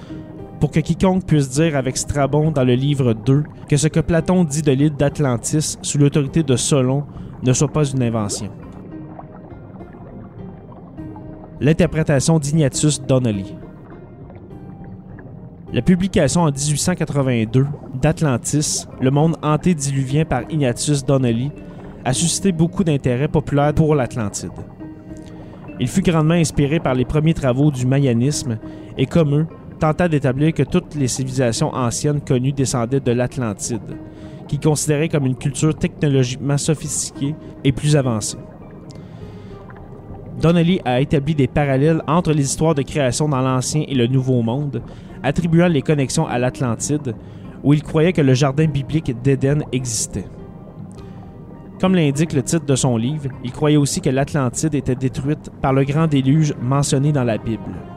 pour 0.60 0.70
que 0.70 0.80
quiconque 0.80 1.26
puisse 1.26 1.50
dire 1.50 1.76
avec 1.76 1.96
Strabon 1.96 2.50
dans 2.50 2.64
le 2.64 2.75
livre 2.75 3.12
2 3.12 3.44
que 3.68 3.76
ce 3.76 3.88
que 3.88 4.00
Platon 4.00 4.44
dit 4.44 4.62
de 4.62 4.72
l'île 4.72 4.94
d'Atlantis 4.96 5.78
sous 5.82 5.98
l'autorité 5.98 6.42
de 6.42 6.56
Solon 6.56 7.04
ne 7.42 7.52
soit 7.52 7.72
pas 7.72 7.84
une 7.84 8.02
invention. 8.02 8.50
L'interprétation 11.60 12.38
d'Ignatius 12.38 13.00
Donnelly. 13.02 13.56
La 15.72 15.82
publication 15.82 16.42
en 16.42 16.52
1882 16.52 17.66
d'Atlantis, 18.00 18.86
le 19.00 19.10
monde 19.10 19.36
antédiluvien 19.42 20.25
par 20.25 20.42
Ignatius 20.50 21.04
Donnelly, 21.04 21.50
a 22.04 22.12
suscité 22.12 22.52
beaucoup 22.52 22.84
d'intérêt 22.84 23.28
populaire 23.28 23.75
pour 23.75 23.94
l'Atlantide. 23.94 24.52
Il 25.80 25.88
fut 25.88 26.02
grandement 26.02 26.34
inspiré 26.34 26.78
par 26.78 26.94
les 26.94 27.04
premiers 27.04 27.34
travaux 27.34 27.70
du 27.70 27.84
mayanisme 27.84 28.58
et, 28.96 29.06
comme 29.06 29.34
eux, 29.34 29.46
tenta 29.78 30.09
d'établir 30.09 30.52
que 30.52 30.62
toutes 30.62 30.95
les 30.95 31.09
civilisations 31.09 31.75
anciennes 31.75 32.21
connues 32.21 32.52
descendaient 32.52 33.00
de 33.00 33.12
l'Atlantide, 33.12 33.97
qui 34.49 34.59
considérait 34.59 35.09
comme 35.09 35.26
une 35.26 35.37
culture 35.37 35.75
technologiquement 35.75 36.59
sophistiquée 36.59 37.35
et 37.64 37.73
plus 37.73 37.97
avancée. 37.97 38.38
Donnelly 40.40 40.80
a 40.85 41.00
établi 41.00 41.35
des 41.35 41.47
parallèles 41.47 42.02
entre 42.06 42.33
les 42.33 42.45
histoires 42.45 42.75
de 42.75 42.83
création 42.83 43.28
dans 43.28 43.40
l'Ancien 43.40 43.85
et 43.88 43.95
le 43.95 44.06
Nouveau 44.06 44.42
Monde, 44.42 44.83
attribuant 45.23 45.68
les 45.68 45.83
connexions 45.83 46.26
à 46.26 46.38
l'Atlantide, 46.38 47.14
où 47.64 47.73
il 47.73 47.83
croyait 47.83 48.12
que 48.12 48.21
le 48.21 48.35
jardin 48.35 48.66
biblique 48.66 49.14
d'Éden 49.23 49.62
existait. 49.73 50.26
Comme 51.80 51.95
l'indique 51.95 52.33
le 52.33 52.42
titre 52.42 52.64
de 52.64 52.76
son 52.76 52.97
livre, 52.97 53.28
il 53.45 53.52
croyait 53.52 53.76
aussi 53.76 54.00
que 54.00 54.11
l'Atlantide 54.11 54.75
était 54.75 54.95
détruite 54.95 55.50
par 55.61 55.73
le 55.73 55.85
grand 55.85 56.06
déluge 56.06 56.54
mentionné 56.61 57.12
dans 57.12 57.25
la 57.25 57.38
Bible. 57.38 57.96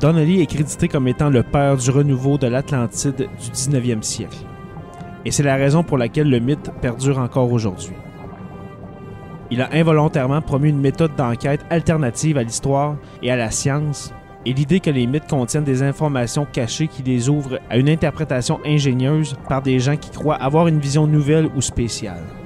Donnelly 0.00 0.40
est 0.40 0.46
crédité 0.46 0.88
comme 0.88 1.08
étant 1.08 1.28
le 1.28 1.42
père 1.42 1.76
du 1.76 1.90
renouveau 1.90 2.38
de 2.38 2.46
l'Atlantide 2.46 3.16
du 3.16 3.50
19e 3.50 4.02
siècle. 4.02 4.38
Et 5.26 5.30
c'est 5.30 5.42
la 5.42 5.56
raison 5.56 5.82
pour 5.82 5.98
laquelle 5.98 6.30
le 6.30 6.38
mythe 6.38 6.70
perdure 6.80 7.18
encore 7.18 7.52
aujourd'hui. 7.52 7.92
Il 9.50 9.60
a 9.60 9.68
involontairement 9.72 10.40
promu 10.40 10.70
une 10.70 10.80
méthode 10.80 11.14
d'enquête 11.16 11.66
alternative 11.68 12.38
à 12.38 12.42
l'histoire 12.42 12.96
et 13.22 13.30
à 13.30 13.36
la 13.36 13.50
science 13.50 14.14
et 14.46 14.54
l'idée 14.54 14.80
que 14.80 14.88
les 14.88 15.06
mythes 15.06 15.28
contiennent 15.28 15.64
des 15.64 15.82
informations 15.82 16.46
cachées 16.50 16.88
qui 16.88 17.02
les 17.02 17.28
ouvrent 17.28 17.58
à 17.68 17.76
une 17.76 17.90
interprétation 17.90 18.58
ingénieuse 18.64 19.36
par 19.50 19.60
des 19.60 19.78
gens 19.80 19.96
qui 19.96 20.10
croient 20.10 20.36
avoir 20.36 20.66
une 20.68 20.80
vision 20.80 21.06
nouvelle 21.06 21.50
ou 21.54 21.60
spéciale. 21.60 22.39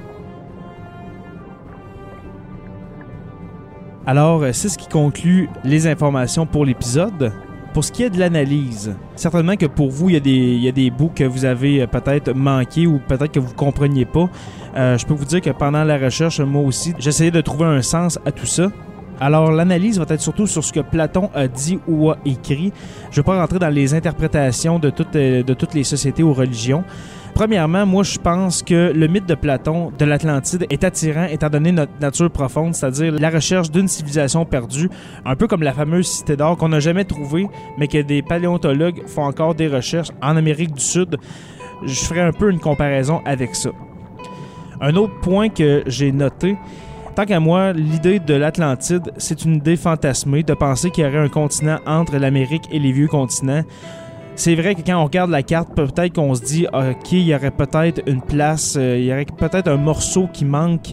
Alors, 4.06 4.42
euh, 4.42 4.50
c'est 4.52 4.68
ce 4.68 4.76
qui 4.76 4.86
conclut 4.86 5.48
les 5.64 5.86
informations 5.86 6.44
pour 6.44 6.66
l'épisode. 6.66 7.32
Pour 7.72 7.84
ce 7.84 7.90
qui 7.90 8.02
est 8.02 8.10
de 8.10 8.20
l'analyse, 8.20 8.94
certainement 9.16 9.56
que 9.56 9.66
pour 9.66 9.90
vous, 9.90 10.10
il 10.10 10.14
y, 10.14 10.68
a 10.68 10.72
des, 10.72 10.90
bouts 10.90 11.10
que 11.12 11.24
vous 11.24 11.44
avez 11.44 11.80
euh, 11.82 11.86
peut-être 11.86 12.32
manqués 12.34 12.86
ou 12.86 13.00
peut-être 13.08 13.32
que 13.32 13.40
vous 13.40 13.48
ne 13.50 13.56
compreniez 13.56 14.04
pas. 14.04 14.28
Euh, 14.76 14.98
je 14.98 15.06
peux 15.06 15.14
vous 15.14 15.24
dire 15.24 15.40
que 15.40 15.50
pendant 15.50 15.82
la 15.84 15.96
recherche, 15.96 16.38
moi 16.40 16.62
aussi, 16.62 16.92
j'essayais 16.98 17.30
de 17.30 17.40
trouver 17.40 17.64
un 17.64 17.80
sens 17.80 18.18
à 18.26 18.30
tout 18.30 18.46
ça. 18.46 18.70
Alors, 19.20 19.50
l'analyse 19.50 19.98
va 19.98 20.04
être 20.08 20.20
surtout 20.20 20.46
sur 20.46 20.62
ce 20.62 20.72
que 20.72 20.80
Platon 20.80 21.30
a 21.34 21.48
dit 21.48 21.78
ou 21.88 22.10
a 22.10 22.18
écrit. 22.26 22.72
Je 23.10 23.20
ne 23.20 23.22
vais 23.22 23.22
pas 23.22 23.40
rentrer 23.40 23.58
dans 23.58 23.70
les 23.70 23.94
interprétations 23.94 24.78
de 24.78 24.90
toutes 24.90 25.74
les 25.74 25.84
sociétés 25.84 26.22
ou 26.22 26.34
religions. 26.34 26.84
Premièrement, 27.34 27.84
moi, 27.84 28.04
je 28.04 28.16
pense 28.16 28.62
que 28.62 28.92
le 28.94 29.08
mythe 29.08 29.26
de 29.26 29.34
Platon 29.34 29.90
de 29.98 30.04
l'Atlantide 30.04 30.66
est 30.70 30.84
attirant 30.84 31.24
étant 31.24 31.50
donné 31.50 31.72
notre 31.72 31.92
nature 32.00 32.30
profonde, 32.30 32.76
c'est-à-dire 32.76 33.12
la 33.12 33.28
recherche 33.28 33.72
d'une 33.72 33.88
civilisation 33.88 34.44
perdue, 34.44 34.88
un 35.24 35.34
peu 35.34 35.48
comme 35.48 35.64
la 35.64 35.72
fameuse 35.72 36.06
cité 36.06 36.36
d'or 36.36 36.56
qu'on 36.56 36.68
n'a 36.68 36.78
jamais 36.78 37.04
trouvée, 37.04 37.48
mais 37.76 37.88
que 37.88 38.00
des 38.00 38.22
paléontologues 38.22 39.04
font 39.08 39.24
encore 39.24 39.56
des 39.56 39.66
recherches 39.66 40.12
en 40.22 40.36
Amérique 40.36 40.74
du 40.74 40.80
Sud. 40.80 41.16
Je 41.84 41.94
ferai 42.04 42.20
un 42.20 42.32
peu 42.32 42.50
une 42.50 42.60
comparaison 42.60 43.20
avec 43.24 43.56
ça. 43.56 43.70
Un 44.80 44.94
autre 44.94 45.18
point 45.20 45.48
que 45.48 45.82
j'ai 45.86 46.12
noté, 46.12 46.56
Tant 47.16 47.26
qu'à 47.26 47.38
moi, 47.38 47.72
l'idée 47.72 48.18
de 48.18 48.34
l'Atlantide, 48.34 49.12
c'est 49.18 49.44
une 49.44 49.54
idée 49.56 49.76
fantasmée 49.76 50.42
de 50.42 50.52
penser 50.52 50.90
qu'il 50.90 51.04
y 51.04 51.06
aurait 51.06 51.18
un 51.18 51.28
continent 51.28 51.78
entre 51.86 52.16
l'Amérique 52.16 52.64
et 52.72 52.80
les 52.80 52.90
vieux 52.90 53.06
continents. 53.06 53.62
C'est 54.36 54.56
vrai 54.56 54.74
que 54.74 54.80
quand 54.82 55.00
on 55.00 55.04
regarde 55.04 55.30
la 55.30 55.44
carte, 55.44 55.74
peut-être 55.74 56.14
qu'on 56.14 56.34
se 56.34 56.42
dit, 56.42 56.66
OK, 56.72 57.12
il 57.12 57.22
y 57.22 57.34
aurait 57.34 57.52
peut-être 57.52 58.02
une 58.06 58.20
place, 58.20 58.76
euh, 58.76 58.98
il 58.98 59.04
y 59.04 59.12
aurait 59.12 59.26
peut-être 59.26 59.68
un 59.68 59.76
morceau 59.76 60.28
qui 60.32 60.44
manque 60.44 60.88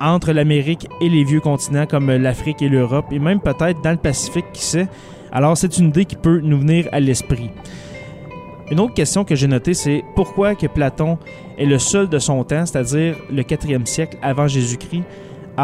entre 0.00 0.32
l'Amérique 0.32 0.88
et 1.00 1.08
les 1.08 1.22
vieux 1.22 1.40
continents 1.40 1.86
comme 1.86 2.10
l'Afrique 2.10 2.62
et 2.62 2.68
l'Europe, 2.68 3.06
et 3.12 3.18
même 3.18 3.40
peut-être 3.40 3.80
dans 3.82 3.92
le 3.92 3.96
Pacifique, 3.96 4.46
qui 4.52 4.64
sait. 4.64 4.88
Alors 5.30 5.56
c'est 5.56 5.78
une 5.78 5.88
idée 5.88 6.04
qui 6.04 6.16
peut 6.16 6.40
nous 6.42 6.58
venir 6.58 6.88
à 6.90 6.98
l'esprit. 6.98 7.50
Une 8.70 8.80
autre 8.80 8.94
question 8.94 9.24
que 9.24 9.34
j'ai 9.34 9.46
notée, 9.46 9.74
c'est 9.74 10.02
pourquoi 10.16 10.54
que 10.54 10.66
Platon 10.66 11.18
est 11.58 11.66
le 11.66 11.78
seul 11.78 12.08
de 12.08 12.18
son 12.18 12.42
temps, 12.44 12.66
c'est-à-dire 12.66 13.16
le 13.30 13.42
4e 13.42 13.86
siècle 13.86 14.16
avant 14.22 14.48
Jésus-Christ, 14.48 15.04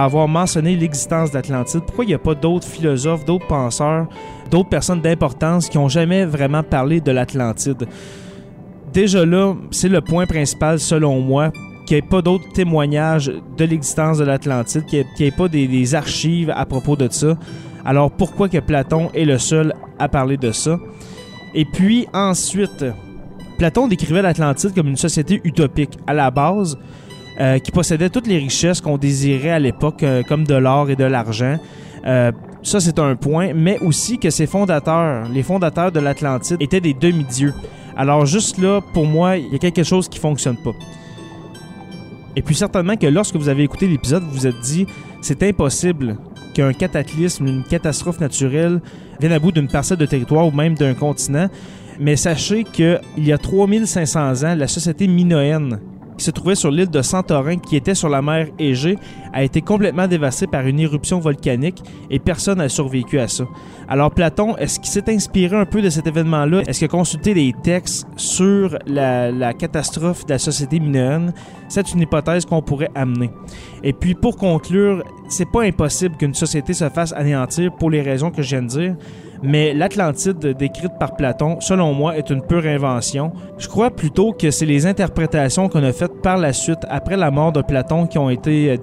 avoir 0.04 0.28
mentionné 0.28 0.76
l'existence 0.76 1.30
d'Atlantide. 1.30 1.82
Pourquoi 1.86 2.04
il 2.04 2.08
n'y 2.08 2.14
a 2.14 2.18
pas 2.18 2.34
d'autres 2.34 2.66
philosophes, 2.66 3.24
d'autres 3.24 3.46
penseurs, 3.46 4.06
d'autres 4.50 4.68
personnes 4.68 5.00
d'importance 5.00 5.68
qui 5.68 5.78
n'ont 5.78 5.88
jamais 5.88 6.24
vraiment 6.24 6.62
parlé 6.62 7.00
de 7.00 7.10
l'Atlantide? 7.10 7.86
Déjà 8.92 9.24
là, 9.24 9.54
c'est 9.70 9.88
le 9.88 10.00
point 10.00 10.26
principal 10.26 10.78
selon 10.78 11.20
moi 11.20 11.50
qu'il 11.86 11.96
n'y 11.96 11.98
ait 11.98 12.08
pas 12.08 12.20
d'autres 12.20 12.52
témoignages 12.52 13.32
de 13.56 13.64
l'existence 13.64 14.18
de 14.18 14.24
l'Atlantide, 14.24 14.84
qu'il 14.86 15.04
n'y 15.20 15.26
ait, 15.26 15.30
pas 15.30 15.48
des, 15.48 15.94
archives 15.94 16.50
à 16.50 16.66
propos 16.66 16.96
de 16.96 17.08
ça. 17.10 17.36
Alors 17.84 18.10
pourquoi 18.10 18.48
que 18.48 18.58
Platon 18.58 19.10
est 19.14 19.24
le 19.24 19.38
seul 19.38 19.72
à 19.98 20.08
parler 20.08 20.36
de 20.36 20.50
ça? 20.50 20.78
Et 21.54 21.64
puis 21.64 22.06
ensuite, 22.12 22.84
Platon 23.56 23.88
décrivait 23.88 24.22
l'Atlantide 24.22 24.74
comme 24.74 24.88
une 24.88 24.96
société 24.96 25.40
utopique. 25.44 25.96
À 26.06 26.12
la 26.12 26.30
base, 26.30 26.76
euh, 27.38 27.58
qui 27.58 27.70
possédait 27.70 28.08
toutes 28.08 28.26
les 28.26 28.38
richesses 28.38 28.80
qu'on 28.80 28.96
désirait 28.96 29.50
à 29.50 29.58
l'époque, 29.58 30.02
euh, 30.02 30.22
comme 30.22 30.44
de 30.44 30.54
l'or 30.54 30.88
et 30.88 30.96
de 30.96 31.04
l'argent. 31.04 31.58
Euh, 32.06 32.32
ça, 32.62 32.80
c'est 32.80 32.98
un 32.98 33.14
point, 33.14 33.52
mais 33.54 33.78
aussi 33.80 34.18
que 34.18 34.30
ses 34.30 34.46
fondateurs, 34.46 35.28
les 35.28 35.42
fondateurs 35.42 35.92
de 35.92 36.00
l'Atlantide, 36.00 36.56
étaient 36.60 36.80
des 36.80 36.94
demi-dieux. 36.94 37.52
Alors 37.96 38.26
juste 38.26 38.58
là, 38.58 38.80
pour 38.92 39.06
moi, 39.06 39.36
il 39.36 39.52
y 39.52 39.54
a 39.54 39.58
quelque 39.58 39.82
chose 39.82 40.08
qui 40.08 40.18
fonctionne 40.18 40.56
pas. 40.56 40.72
Et 42.36 42.42
puis 42.42 42.54
certainement 42.54 42.96
que 42.96 43.06
lorsque 43.06 43.36
vous 43.36 43.48
avez 43.48 43.62
écouté 43.62 43.86
l'épisode, 43.86 44.22
vous 44.22 44.30
vous 44.30 44.46
êtes 44.46 44.60
dit, 44.60 44.86
c'est 45.20 45.42
impossible 45.42 46.16
qu'un 46.54 46.72
cataclysme, 46.72 47.46
une 47.46 47.64
catastrophe 47.64 48.20
naturelle 48.20 48.80
vienne 49.20 49.32
à 49.32 49.38
bout 49.38 49.52
d'une 49.52 49.68
parcelle 49.68 49.98
de 49.98 50.06
territoire 50.06 50.46
ou 50.46 50.50
même 50.50 50.74
d'un 50.74 50.94
continent. 50.94 51.48
Mais 51.98 52.16
sachez 52.16 52.64
qu'il 52.64 53.00
y 53.18 53.32
a 53.32 53.38
3500 53.38 54.44
ans, 54.44 54.54
la 54.54 54.68
société 54.68 55.06
minoenne 55.06 55.80
qui 56.16 56.24
se 56.24 56.30
trouvait 56.30 56.54
sur 56.54 56.70
l'île 56.70 56.90
de 56.90 57.02
Santorin, 57.02 57.58
qui 57.58 57.76
était 57.76 57.94
sur 57.94 58.08
la 58.08 58.22
mer 58.22 58.48
Égée, 58.58 58.98
a 59.36 59.42
été 59.42 59.60
complètement 59.60 60.08
dévastée 60.08 60.46
par 60.46 60.66
une 60.66 60.80
éruption 60.80 61.20
volcanique 61.20 61.82
et 62.08 62.18
personne 62.18 62.56
n'a 62.56 62.70
survécu 62.70 63.18
à 63.18 63.28
ça. 63.28 63.44
Alors 63.86 64.10
Platon, 64.10 64.56
est-ce 64.56 64.80
qu'il 64.80 64.88
s'est 64.88 65.10
inspiré 65.10 65.54
un 65.54 65.66
peu 65.66 65.82
de 65.82 65.90
cet 65.90 66.06
événement-là? 66.06 66.62
Est-ce 66.66 66.78
qu'il 66.78 66.86
a 66.86 66.88
consulté 66.88 67.34
des 67.34 67.52
textes 67.62 68.06
sur 68.16 68.78
la, 68.86 69.52
catastrophe 69.52 70.24
de 70.24 70.32
la 70.32 70.38
société 70.38 70.80
minoenne? 70.80 71.34
C'est 71.68 71.92
une 71.92 72.00
hypothèse 72.00 72.46
qu'on 72.46 72.62
pourrait 72.62 72.90
amener. 72.94 73.30
Et 73.84 73.92
puis 73.92 74.14
pour 74.14 74.36
conclure, 74.36 75.04
c'est 75.28 75.50
pas 75.50 75.64
impossible 75.64 76.16
qu'une 76.16 76.34
société 76.34 76.72
se 76.72 76.88
fasse 76.88 77.12
anéantir 77.12 77.74
pour 77.76 77.90
les 77.90 78.00
raisons 78.00 78.30
que 78.30 78.40
je 78.40 78.48
viens 78.48 78.62
de 78.62 78.68
dire, 78.68 78.96
mais 79.42 79.74
l'Atlantide 79.74 80.38
décrite 80.38 80.92
par 80.98 81.16
Platon, 81.16 81.60
selon 81.60 81.92
moi, 81.92 82.16
est 82.16 82.30
une 82.30 82.42
pure 82.42 82.66
invention. 82.66 83.32
Je 83.58 83.68
crois 83.68 83.90
plutôt 83.90 84.32
que 84.32 84.50
c'est 84.50 84.66
les 84.66 84.86
interprétations 84.86 85.68
qu'on 85.68 85.82
a 85.82 85.92
faites 85.92 86.22
par 86.22 86.36
la 86.38 86.52
suite, 86.52 86.78
après 86.88 87.16
la 87.16 87.30
mort 87.30 87.52
de 87.52 87.62
Platon, 87.62 88.06
qui 88.06 88.18
ont 88.18 88.30
été 88.30 88.70
euh, 88.70 88.76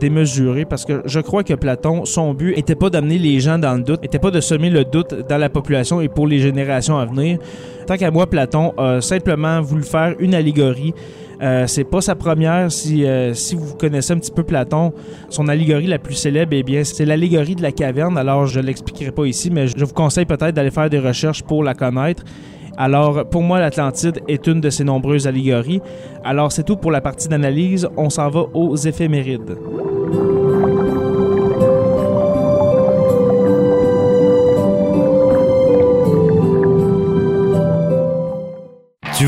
parce 0.69 0.85
que 0.85 1.01
je 1.05 1.19
crois 1.19 1.43
que 1.43 1.53
Platon, 1.53 2.05
son 2.05 2.33
but 2.33 2.55
n'était 2.55 2.75
pas 2.75 2.89
d'amener 2.89 3.17
les 3.17 3.39
gens 3.39 3.57
dans 3.57 3.75
le 3.75 3.83
doute, 3.83 4.01
n'était 4.01 4.19
pas 4.19 4.31
de 4.31 4.41
semer 4.41 4.69
le 4.69 4.85
doute 4.85 5.13
dans 5.27 5.37
la 5.37 5.49
population 5.49 6.01
et 6.01 6.07
pour 6.07 6.27
les 6.27 6.39
générations 6.39 6.97
à 6.97 7.05
venir. 7.05 7.39
Tant 7.87 7.97
qu'à 7.97 8.11
moi, 8.11 8.27
Platon 8.27 8.73
a 8.77 9.01
simplement 9.01 9.61
voulu 9.61 9.83
faire 9.83 10.15
une 10.19 10.33
allégorie 10.33 10.93
euh, 11.41 11.67
c'est 11.67 11.83
pas 11.83 11.99
sa 11.99 12.15
première. 12.15 12.71
Si, 12.71 13.05
euh, 13.05 13.33
vous 13.53 13.75
connaissez 13.75 14.13
un 14.13 14.17
petit 14.17 14.31
peu 14.31 14.43
Platon, 14.43 14.93
son 15.29 15.49
allégorie 15.49 15.87
la 15.87 15.99
plus 15.99 16.15
célèbre, 16.15 16.53
eh 16.55 16.63
bien, 16.63 16.83
c'est 16.85 17.05
l'allégorie 17.05 17.55
de 17.55 17.61
la 17.61 17.73
caverne. 17.73 18.17
Alors, 18.17 18.47
je 18.47 18.61
l'expliquerai 18.61 19.11
pas 19.11 19.25
ici, 19.25 19.49
mais 19.51 19.67
je 19.67 19.83
vous 19.83 19.93
conseille 19.93 20.25
peut-être 20.25 20.55
d'aller 20.55 20.71
faire 20.71 20.89
des 20.89 20.99
recherches 20.99 21.43
pour 21.43 21.63
la 21.63 21.73
connaître. 21.73 22.23
Alors, 22.77 23.25
pour 23.25 23.43
moi, 23.43 23.59
l'Atlantide 23.59 24.21
est 24.27 24.47
une 24.47 24.61
de 24.61 24.69
ces 24.69 24.83
nombreuses 24.83 25.27
allégories. 25.27 25.81
Alors, 26.23 26.51
c'est 26.51 26.63
tout 26.63 26.77
pour 26.77 26.91
la 26.91 27.01
partie 27.01 27.27
d'analyse. 27.27 27.87
On 27.97 28.09
s'en 28.09 28.29
va 28.29 28.45
aux 28.53 28.75
éphémérides. 28.75 29.57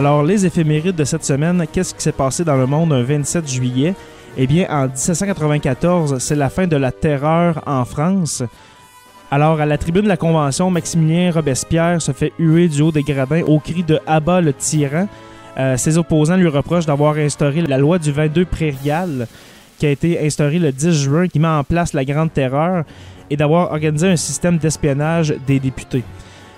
Alors, 0.00 0.22
les 0.22 0.46
éphémérides 0.46 0.96
de 0.96 1.04
cette 1.04 1.26
semaine, 1.26 1.62
qu'est-ce 1.70 1.94
qui 1.94 2.00
s'est 2.00 2.10
passé 2.10 2.42
dans 2.42 2.56
le 2.56 2.64
monde 2.64 2.90
un 2.90 3.02
27 3.02 3.46
juillet? 3.46 3.94
Eh 4.38 4.46
bien, 4.46 4.66
en 4.70 4.86
1794, 4.86 6.16
c'est 6.20 6.36
la 6.36 6.48
fin 6.48 6.66
de 6.66 6.76
la 6.76 6.90
terreur 6.90 7.62
en 7.66 7.84
France. 7.84 8.42
Alors, 9.30 9.60
à 9.60 9.66
la 9.66 9.76
tribune 9.76 10.04
de 10.04 10.08
la 10.08 10.16
Convention, 10.16 10.70
Maximilien 10.70 11.30
Robespierre 11.30 12.00
se 12.00 12.12
fait 12.12 12.32
huer 12.38 12.68
du 12.68 12.80
haut 12.80 12.92
des 12.92 13.02
gradins 13.02 13.42
au 13.42 13.58
cri 13.58 13.82
de 13.82 14.00
Abat 14.06 14.40
le 14.40 14.54
tyran. 14.54 15.06
Euh, 15.58 15.76
ses 15.76 15.98
opposants 15.98 16.36
lui 16.36 16.48
reprochent 16.48 16.86
d'avoir 16.86 17.16
instauré 17.16 17.60
la 17.60 17.76
loi 17.76 17.98
du 17.98 18.10
22 18.10 18.46
prairial, 18.46 19.28
qui 19.78 19.84
a 19.84 19.90
été 19.90 20.18
instaurée 20.24 20.60
le 20.60 20.72
10 20.72 20.92
juin, 20.92 21.28
qui 21.28 21.38
met 21.38 21.46
en 21.46 21.62
place 21.62 21.92
la 21.92 22.06
Grande 22.06 22.32
Terreur, 22.32 22.84
et 23.28 23.36
d'avoir 23.36 23.70
organisé 23.72 24.08
un 24.08 24.16
système 24.16 24.56
d'espionnage 24.56 25.34
des 25.46 25.60
députés. 25.60 26.04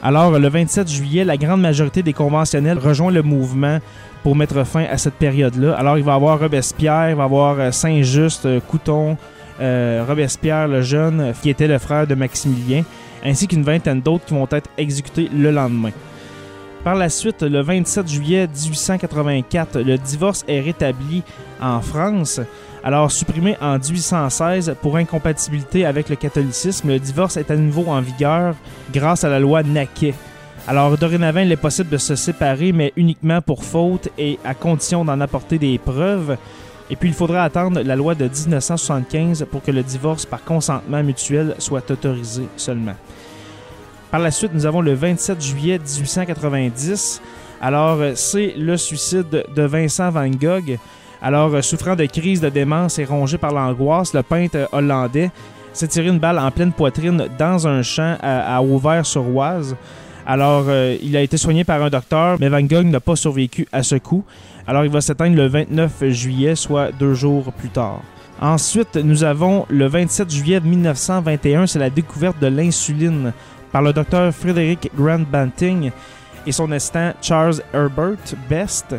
Alors, 0.05 0.37
le 0.37 0.49
27 0.49 0.91
juillet, 0.91 1.25
la 1.25 1.37
grande 1.37 1.61
majorité 1.61 2.03
des 2.03 2.13
conventionnels 2.13 2.79
rejoint 2.79 3.13
le 3.13 3.23
mouvement 3.23 3.79
pour 4.25 4.35
mettre 4.35 4.65
fin 4.65 4.85
à 4.85 4.99
cette 4.99 5.15
période-là. 5.15 5.75
Alors, 5.75 5.97
il 5.97 6.03
va 6.03 6.13
y 6.13 6.15
avoir 6.17 6.41
Robespierre, 6.41 7.11
il 7.11 7.15
va 7.15 7.23
y 7.23 7.27
avoir 7.27 7.61
euh, 7.61 7.71
Saint-Just, 7.71 8.47
euh, 8.47 8.59
Couton, 8.59 9.17
euh, 9.61 10.05
Robespierre 10.07 10.67
le 10.67 10.83
jeune, 10.83 11.33
qui 11.41 11.51
était 11.51 11.69
le 11.69 11.79
frère 11.79 12.09
de 12.09 12.17
Maximilien, 12.17 12.83
ainsi 13.25 13.47
qu'une 13.47 13.63
vingtaine 13.63 14.01
d'autres 14.01 14.25
qui 14.25 14.35
vont 14.35 14.49
être 14.51 14.69
exécutés 14.77 15.31
le 15.33 15.53
lendemain. 15.53 15.93
Par 16.83 16.97
la 16.97 17.09
suite, 17.09 17.43
le 17.43 17.61
27 17.61 18.09
juillet 18.09 18.49
1884, 18.49 19.79
le 19.79 19.99
divorce 19.99 20.45
est 20.49 20.61
rétabli 20.61 21.23
en 21.61 21.81
France. 21.81 22.41
Alors, 22.85 23.13
supprimé 23.13 23.57
en 23.61 23.79
1816 23.79 24.75
pour 24.83 24.97
incompatibilité 24.97 25.87
avec 25.87 26.09
le 26.09 26.17
catholicisme, 26.17 26.89
le 26.89 26.99
divorce 26.99 27.37
est 27.37 27.53
à 27.53 27.57
nouveau 27.57 27.85
en 27.87 28.01
vigueur 28.01 28.57
grâce 28.93 29.23
à 29.23 29.29
la 29.29 29.39
loi 29.39 29.63
Naquet. 29.63 30.15
Alors, 30.67 30.99
dorénavant, 30.99 31.41
il 31.41 31.53
est 31.53 31.57
possible 31.57 31.91
de 31.91 31.97
se 31.97 32.17
séparer, 32.17 32.73
mais 32.73 32.93
uniquement 32.97 33.41
pour 33.41 33.63
faute 33.63 34.09
et 34.19 34.37
à 34.45 34.55
condition 34.55 35.05
d'en 35.05 35.21
apporter 35.21 35.59
des 35.59 35.79
preuves. 35.79 36.37
Et 36.91 36.97
puis, 36.97 37.09
il 37.09 37.15
faudra 37.15 37.45
attendre 37.45 37.81
la 37.83 37.95
loi 37.95 38.17
de 38.17 38.25
1975 38.25 39.47
pour 39.49 39.63
que 39.63 39.71
le 39.71 39.85
divorce 39.85 40.27
par 40.27 40.43
consentement 40.43 41.05
mutuel 41.05 41.55
soit 41.59 41.89
autorisé 41.89 42.49
seulement. 42.57 42.97
Par 44.11 44.19
la 44.19 44.33
suite, 44.33 44.55
nous 44.55 44.67
avons 44.67 44.81
le 44.81 44.95
27 44.95 45.41
juillet 45.41 45.79
1890. 45.79 47.23
Alors, 47.61 47.99
c'est 48.17 48.55
le 48.57 48.77
suicide 48.77 49.45
de 49.55 49.63
Vincent 49.63 50.11
Van 50.11 50.29
Gogh. 50.29 50.79
Alors, 51.23 51.55
euh, 51.55 51.63
souffrant 51.63 51.95
de 51.95 52.05
crise 52.07 52.41
de 52.41 52.49
démence 52.49 52.99
et 52.99 53.05
rongé 53.05 53.39
par 53.39 53.53
l'angoisse, 53.53 54.13
le 54.13 54.25
peintre 54.25 54.69
hollandais 54.73 55.31
s'est 55.73 55.87
tiré 55.87 56.09
une 56.09 56.19
balle 56.19 56.39
en 56.39 56.51
pleine 56.51 56.73
poitrine 56.73 57.29
dans 57.39 57.69
un 57.69 57.83
champ 57.83 58.17
à, 58.21 58.61
Auvers-sur-Oise. 58.61 59.77
Alors, 60.27 60.65
euh, 60.69 60.97
il 61.01 61.17
a 61.17 61.23
été 61.23 61.37
soigné 61.37 61.63
par 61.63 61.81
un 61.81 61.91
docteur, 61.91 62.39
mais 62.41 62.49
Van 62.49 62.61
Gogh 62.61 62.87
n'a 62.87 62.99
pas 62.99 63.15
survécu 63.15 63.69
à 63.71 63.85
ce 63.85 63.95
coup. 63.95 64.25
Alors, 64.67 64.85
il 64.85 64.91
va 64.91 65.01
s'éteindre 65.01 65.37
le 65.37 65.47
29 65.47 66.09
juillet, 66.09 66.57
soit 66.57 66.91
deux 66.91 67.15
jours 67.15 67.53
plus 67.53 67.71
tard. 67.71 68.01
Ensuite, 68.41 68.97
nous 68.97 69.23
avons 69.23 69.65
le 69.69 69.87
27 69.87 70.29
juillet 70.29 70.61
1921, 70.61 71.69
c'est 71.69 71.79
la 71.79 71.91
découverte 71.91 72.41
de 72.41 72.49
l'insuline 72.49 73.33
par 73.71 73.83
le 73.83 73.93
docteur 73.93 74.35
Frédéric 74.35 74.91
Grant 74.97 75.25
Banting 75.31 75.93
et 76.45 76.53
son 76.53 76.73
assistant 76.73 77.13
Charles 77.23 77.63
Herbert 77.73 78.19
Best 78.51 78.97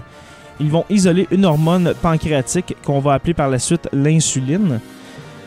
ils 0.60 0.70
vont 0.70 0.86
isoler 0.90 1.28
une 1.32 1.46
hormone 1.46 1.94
pancréatique 2.02 2.76
qu'on 2.86 3.00
va 3.00 3.14
appeler 3.14 3.34
par 3.34 3.50
la 3.50 3.60
suite 3.60 3.90
l'insuline. 3.92 4.80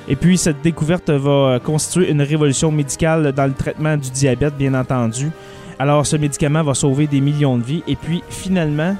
Et 0.08 0.16
puis, 0.16 0.38
cette 0.38 0.62
découverte 0.62 1.10
va 1.10 1.58
constituer 1.58 2.10
une 2.10 2.22
révolution 2.22 2.70
médicale 2.70 3.32
dans 3.32 3.46
le 3.46 3.54
traitement 3.54 3.96
du 3.96 4.10
diabète, 4.10 4.56
bien 4.56 4.74
entendu. 4.74 5.30
Alors, 5.78 6.06
ce 6.06 6.16
médicament 6.16 6.62
va 6.62 6.74
sauver 6.74 7.06
des 7.06 7.20
millions 7.20 7.58
de 7.58 7.64
vies. 7.64 7.82
Et 7.88 7.96
puis, 7.96 8.22
finalement, 8.28 8.96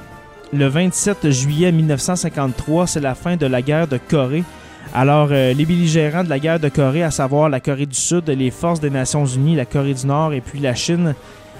le 0.52 0.66
27 0.66 1.30
juillet 1.30 1.72
1953, 1.72 2.86
c'est 2.86 3.00
la 3.00 3.14
fin 3.14 3.36
de 3.36 3.46
la 3.46 3.62
guerre 3.62 3.88
de 3.88 3.98
Corée. 3.98 4.44
Alors, 4.94 5.28
euh, 5.30 5.52
les 5.52 5.64
belligérants 5.64 6.24
de 6.24 6.28
la 6.28 6.38
guerre 6.38 6.60
de 6.60 6.68
Corée, 6.68 7.02
à 7.02 7.10
savoir 7.10 7.48
la 7.48 7.60
Corée 7.60 7.86
du 7.86 7.98
Sud, 7.98 8.28
les 8.28 8.50
forces 8.50 8.80
des 8.80 8.90
Nations 8.90 9.26
Unies, 9.26 9.56
la 9.56 9.64
Corée 9.64 9.94
du 9.94 10.06
Nord 10.06 10.32
et 10.32 10.40
puis 10.40 10.60
la 10.60 10.74
Chine, 10.74 11.14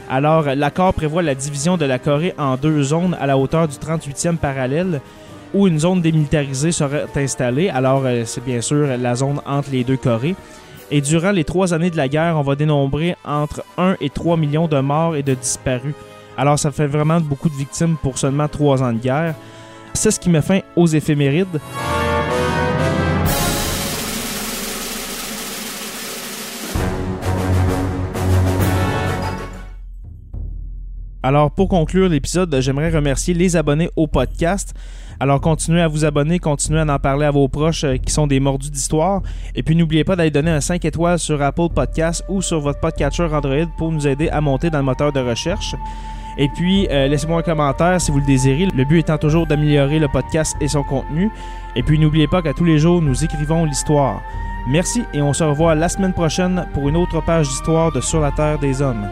alors 0.09 0.45
l'accord 0.55 0.95
prévoit 0.95 1.23
la 1.23 1.35
division 1.35 1.77
de 1.77 1.85
la 1.85 1.99
Corée 1.99 2.35
en 2.39 2.57
deux 2.57 2.83
zones 2.83 3.17
à 3.21 3.27
la 3.27 3.37
hauteur 3.37 3.69
du 3.69 3.77
38e 3.77 4.37
parallèle 4.37 5.01
où 5.55 5.67
une 5.67 5.79
zone 5.79 6.01
démilitarisée 6.01 6.73
serait 6.73 7.07
installée. 7.17 7.69
Alors, 7.71 8.03
euh, 8.05 8.23
c'est 8.25 8.45
bien 8.45 8.61
sûr 8.61 8.87
la 8.99 9.15
zone 9.15 9.41
entre 9.47 9.71
les 9.71 9.85
deux 9.85 9.97
Corées. 9.97 10.35
Et 10.91 11.01
durant 11.01 11.33
les 11.33 11.45
trois 11.45 11.75
années 11.75 11.91
de 11.91 11.97
la 11.97 12.09
guerre, 12.09 12.37
on 12.37 12.43
va 12.43 12.55
dénombrer 12.55 13.17
entre 13.25 13.65
1 13.79 13.97
et 14.01 14.11
3 14.11 14.37
millions 14.37 14.69
de 14.69 14.79
morts 14.79 15.17
et 15.17 15.23
de 15.23 15.35
disparus. 15.35 15.95
Alors, 16.37 16.59
ça 16.59 16.71
fait 16.71 16.87
vraiment 16.87 17.21
beaucoup 17.21 17.49
de 17.49 17.55
victimes 17.55 17.97
pour 18.03 18.19
seulement 18.19 18.49
trois 18.49 18.83
ans 18.83 18.93
de 18.93 18.99
guerre. 18.99 19.35
C'est 19.95 20.11
ce 20.11 20.21
qui 20.21 20.29
met 20.29 20.43
fin 20.43 20.61
aux 20.77 20.87
éphémérides. 20.87 21.61
Alors, 31.27 31.51
pour 31.51 31.69
conclure 31.69 32.09
l'épisode, 32.09 32.57
j'aimerais 32.61 32.89
remercier 32.89 33.35
les 33.35 33.57
abonnés 33.57 33.91
au 33.97 34.07
podcast. 34.07 34.75
Alors, 35.19 35.41
continuez 35.41 35.81
à 35.81 35.89
vous 35.89 36.05
abonner, 36.05 36.39
continuez 36.39 36.79
à 36.79 36.85
en 36.85 36.99
parler 37.01 37.27
à 37.27 37.33
vos 37.33 37.49
proches 37.49 37.83
euh, 37.83 37.97
qui 37.97 38.13
sont 38.13 38.29
des 38.29 38.39
mordus 38.39 38.71
d'histoire. 38.71 39.23
Et 39.57 39.65
puis, 39.65 39.75
n'oubliez 39.75 40.05
pas 40.05 40.15
d'aller 40.15 40.31
donner 40.31 40.53
un 40.53 40.61
5 40.61 40.85
étoiles 40.85 41.19
sur 41.19 41.43
Apple 41.43 41.71
Podcast 41.75 42.23
ou 42.29 42.43
sur 42.43 42.61
votre 42.61 42.79
podcatcher 42.79 43.25
Android 43.25 43.67
pour 43.77 43.91
nous 43.91 44.07
aider 44.07 44.29
à 44.29 44.41
monter 44.41 44.71
dans 44.71 44.79
le 44.79 44.85
moteur 44.85 45.13
de 45.13 45.19
recherche. 45.19 45.75
Et 46.39 46.47
puis, 46.55 46.87
euh, 46.93 47.09
laissez-moi 47.09 47.41
un 47.41 47.43
commentaire 47.43 48.01
si 48.01 48.13
vous 48.13 48.21
le 48.21 48.27
désirez. 48.27 48.69
Le 48.73 48.85
but 48.85 49.01
étant 49.01 49.19
toujours 49.19 49.49
d'améliorer 49.49 49.99
le 49.99 50.07
podcast 50.07 50.55
et 50.61 50.69
son 50.69 50.85
contenu. 50.85 51.33
Et 51.75 51.83
puis, 51.83 51.99
n'oubliez 51.99 52.29
pas 52.29 52.41
qu'à 52.41 52.53
tous 52.53 52.65
les 52.65 52.79
jours, 52.79 53.03
nous 53.03 53.25
écrivons 53.25 53.65
l'histoire. 53.65 54.23
Merci 54.69 55.03
et 55.13 55.21
on 55.21 55.33
se 55.33 55.43
revoit 55.43 55.75
la 55.75 55.89
semaine 55.89 56.13
prochaine 56.13 56.69
pour 56.73 56.89
une 56.89 56.97
autre 56.97 57.21
page 57.21 57.49
d'histoire 57.49 57.91
de 57.91 58.01
Sur 58.01 58.21
la 58.21 58.31
Terre 58.31 58.61
des 58.61 58.81
Hommes. 58.81 59.09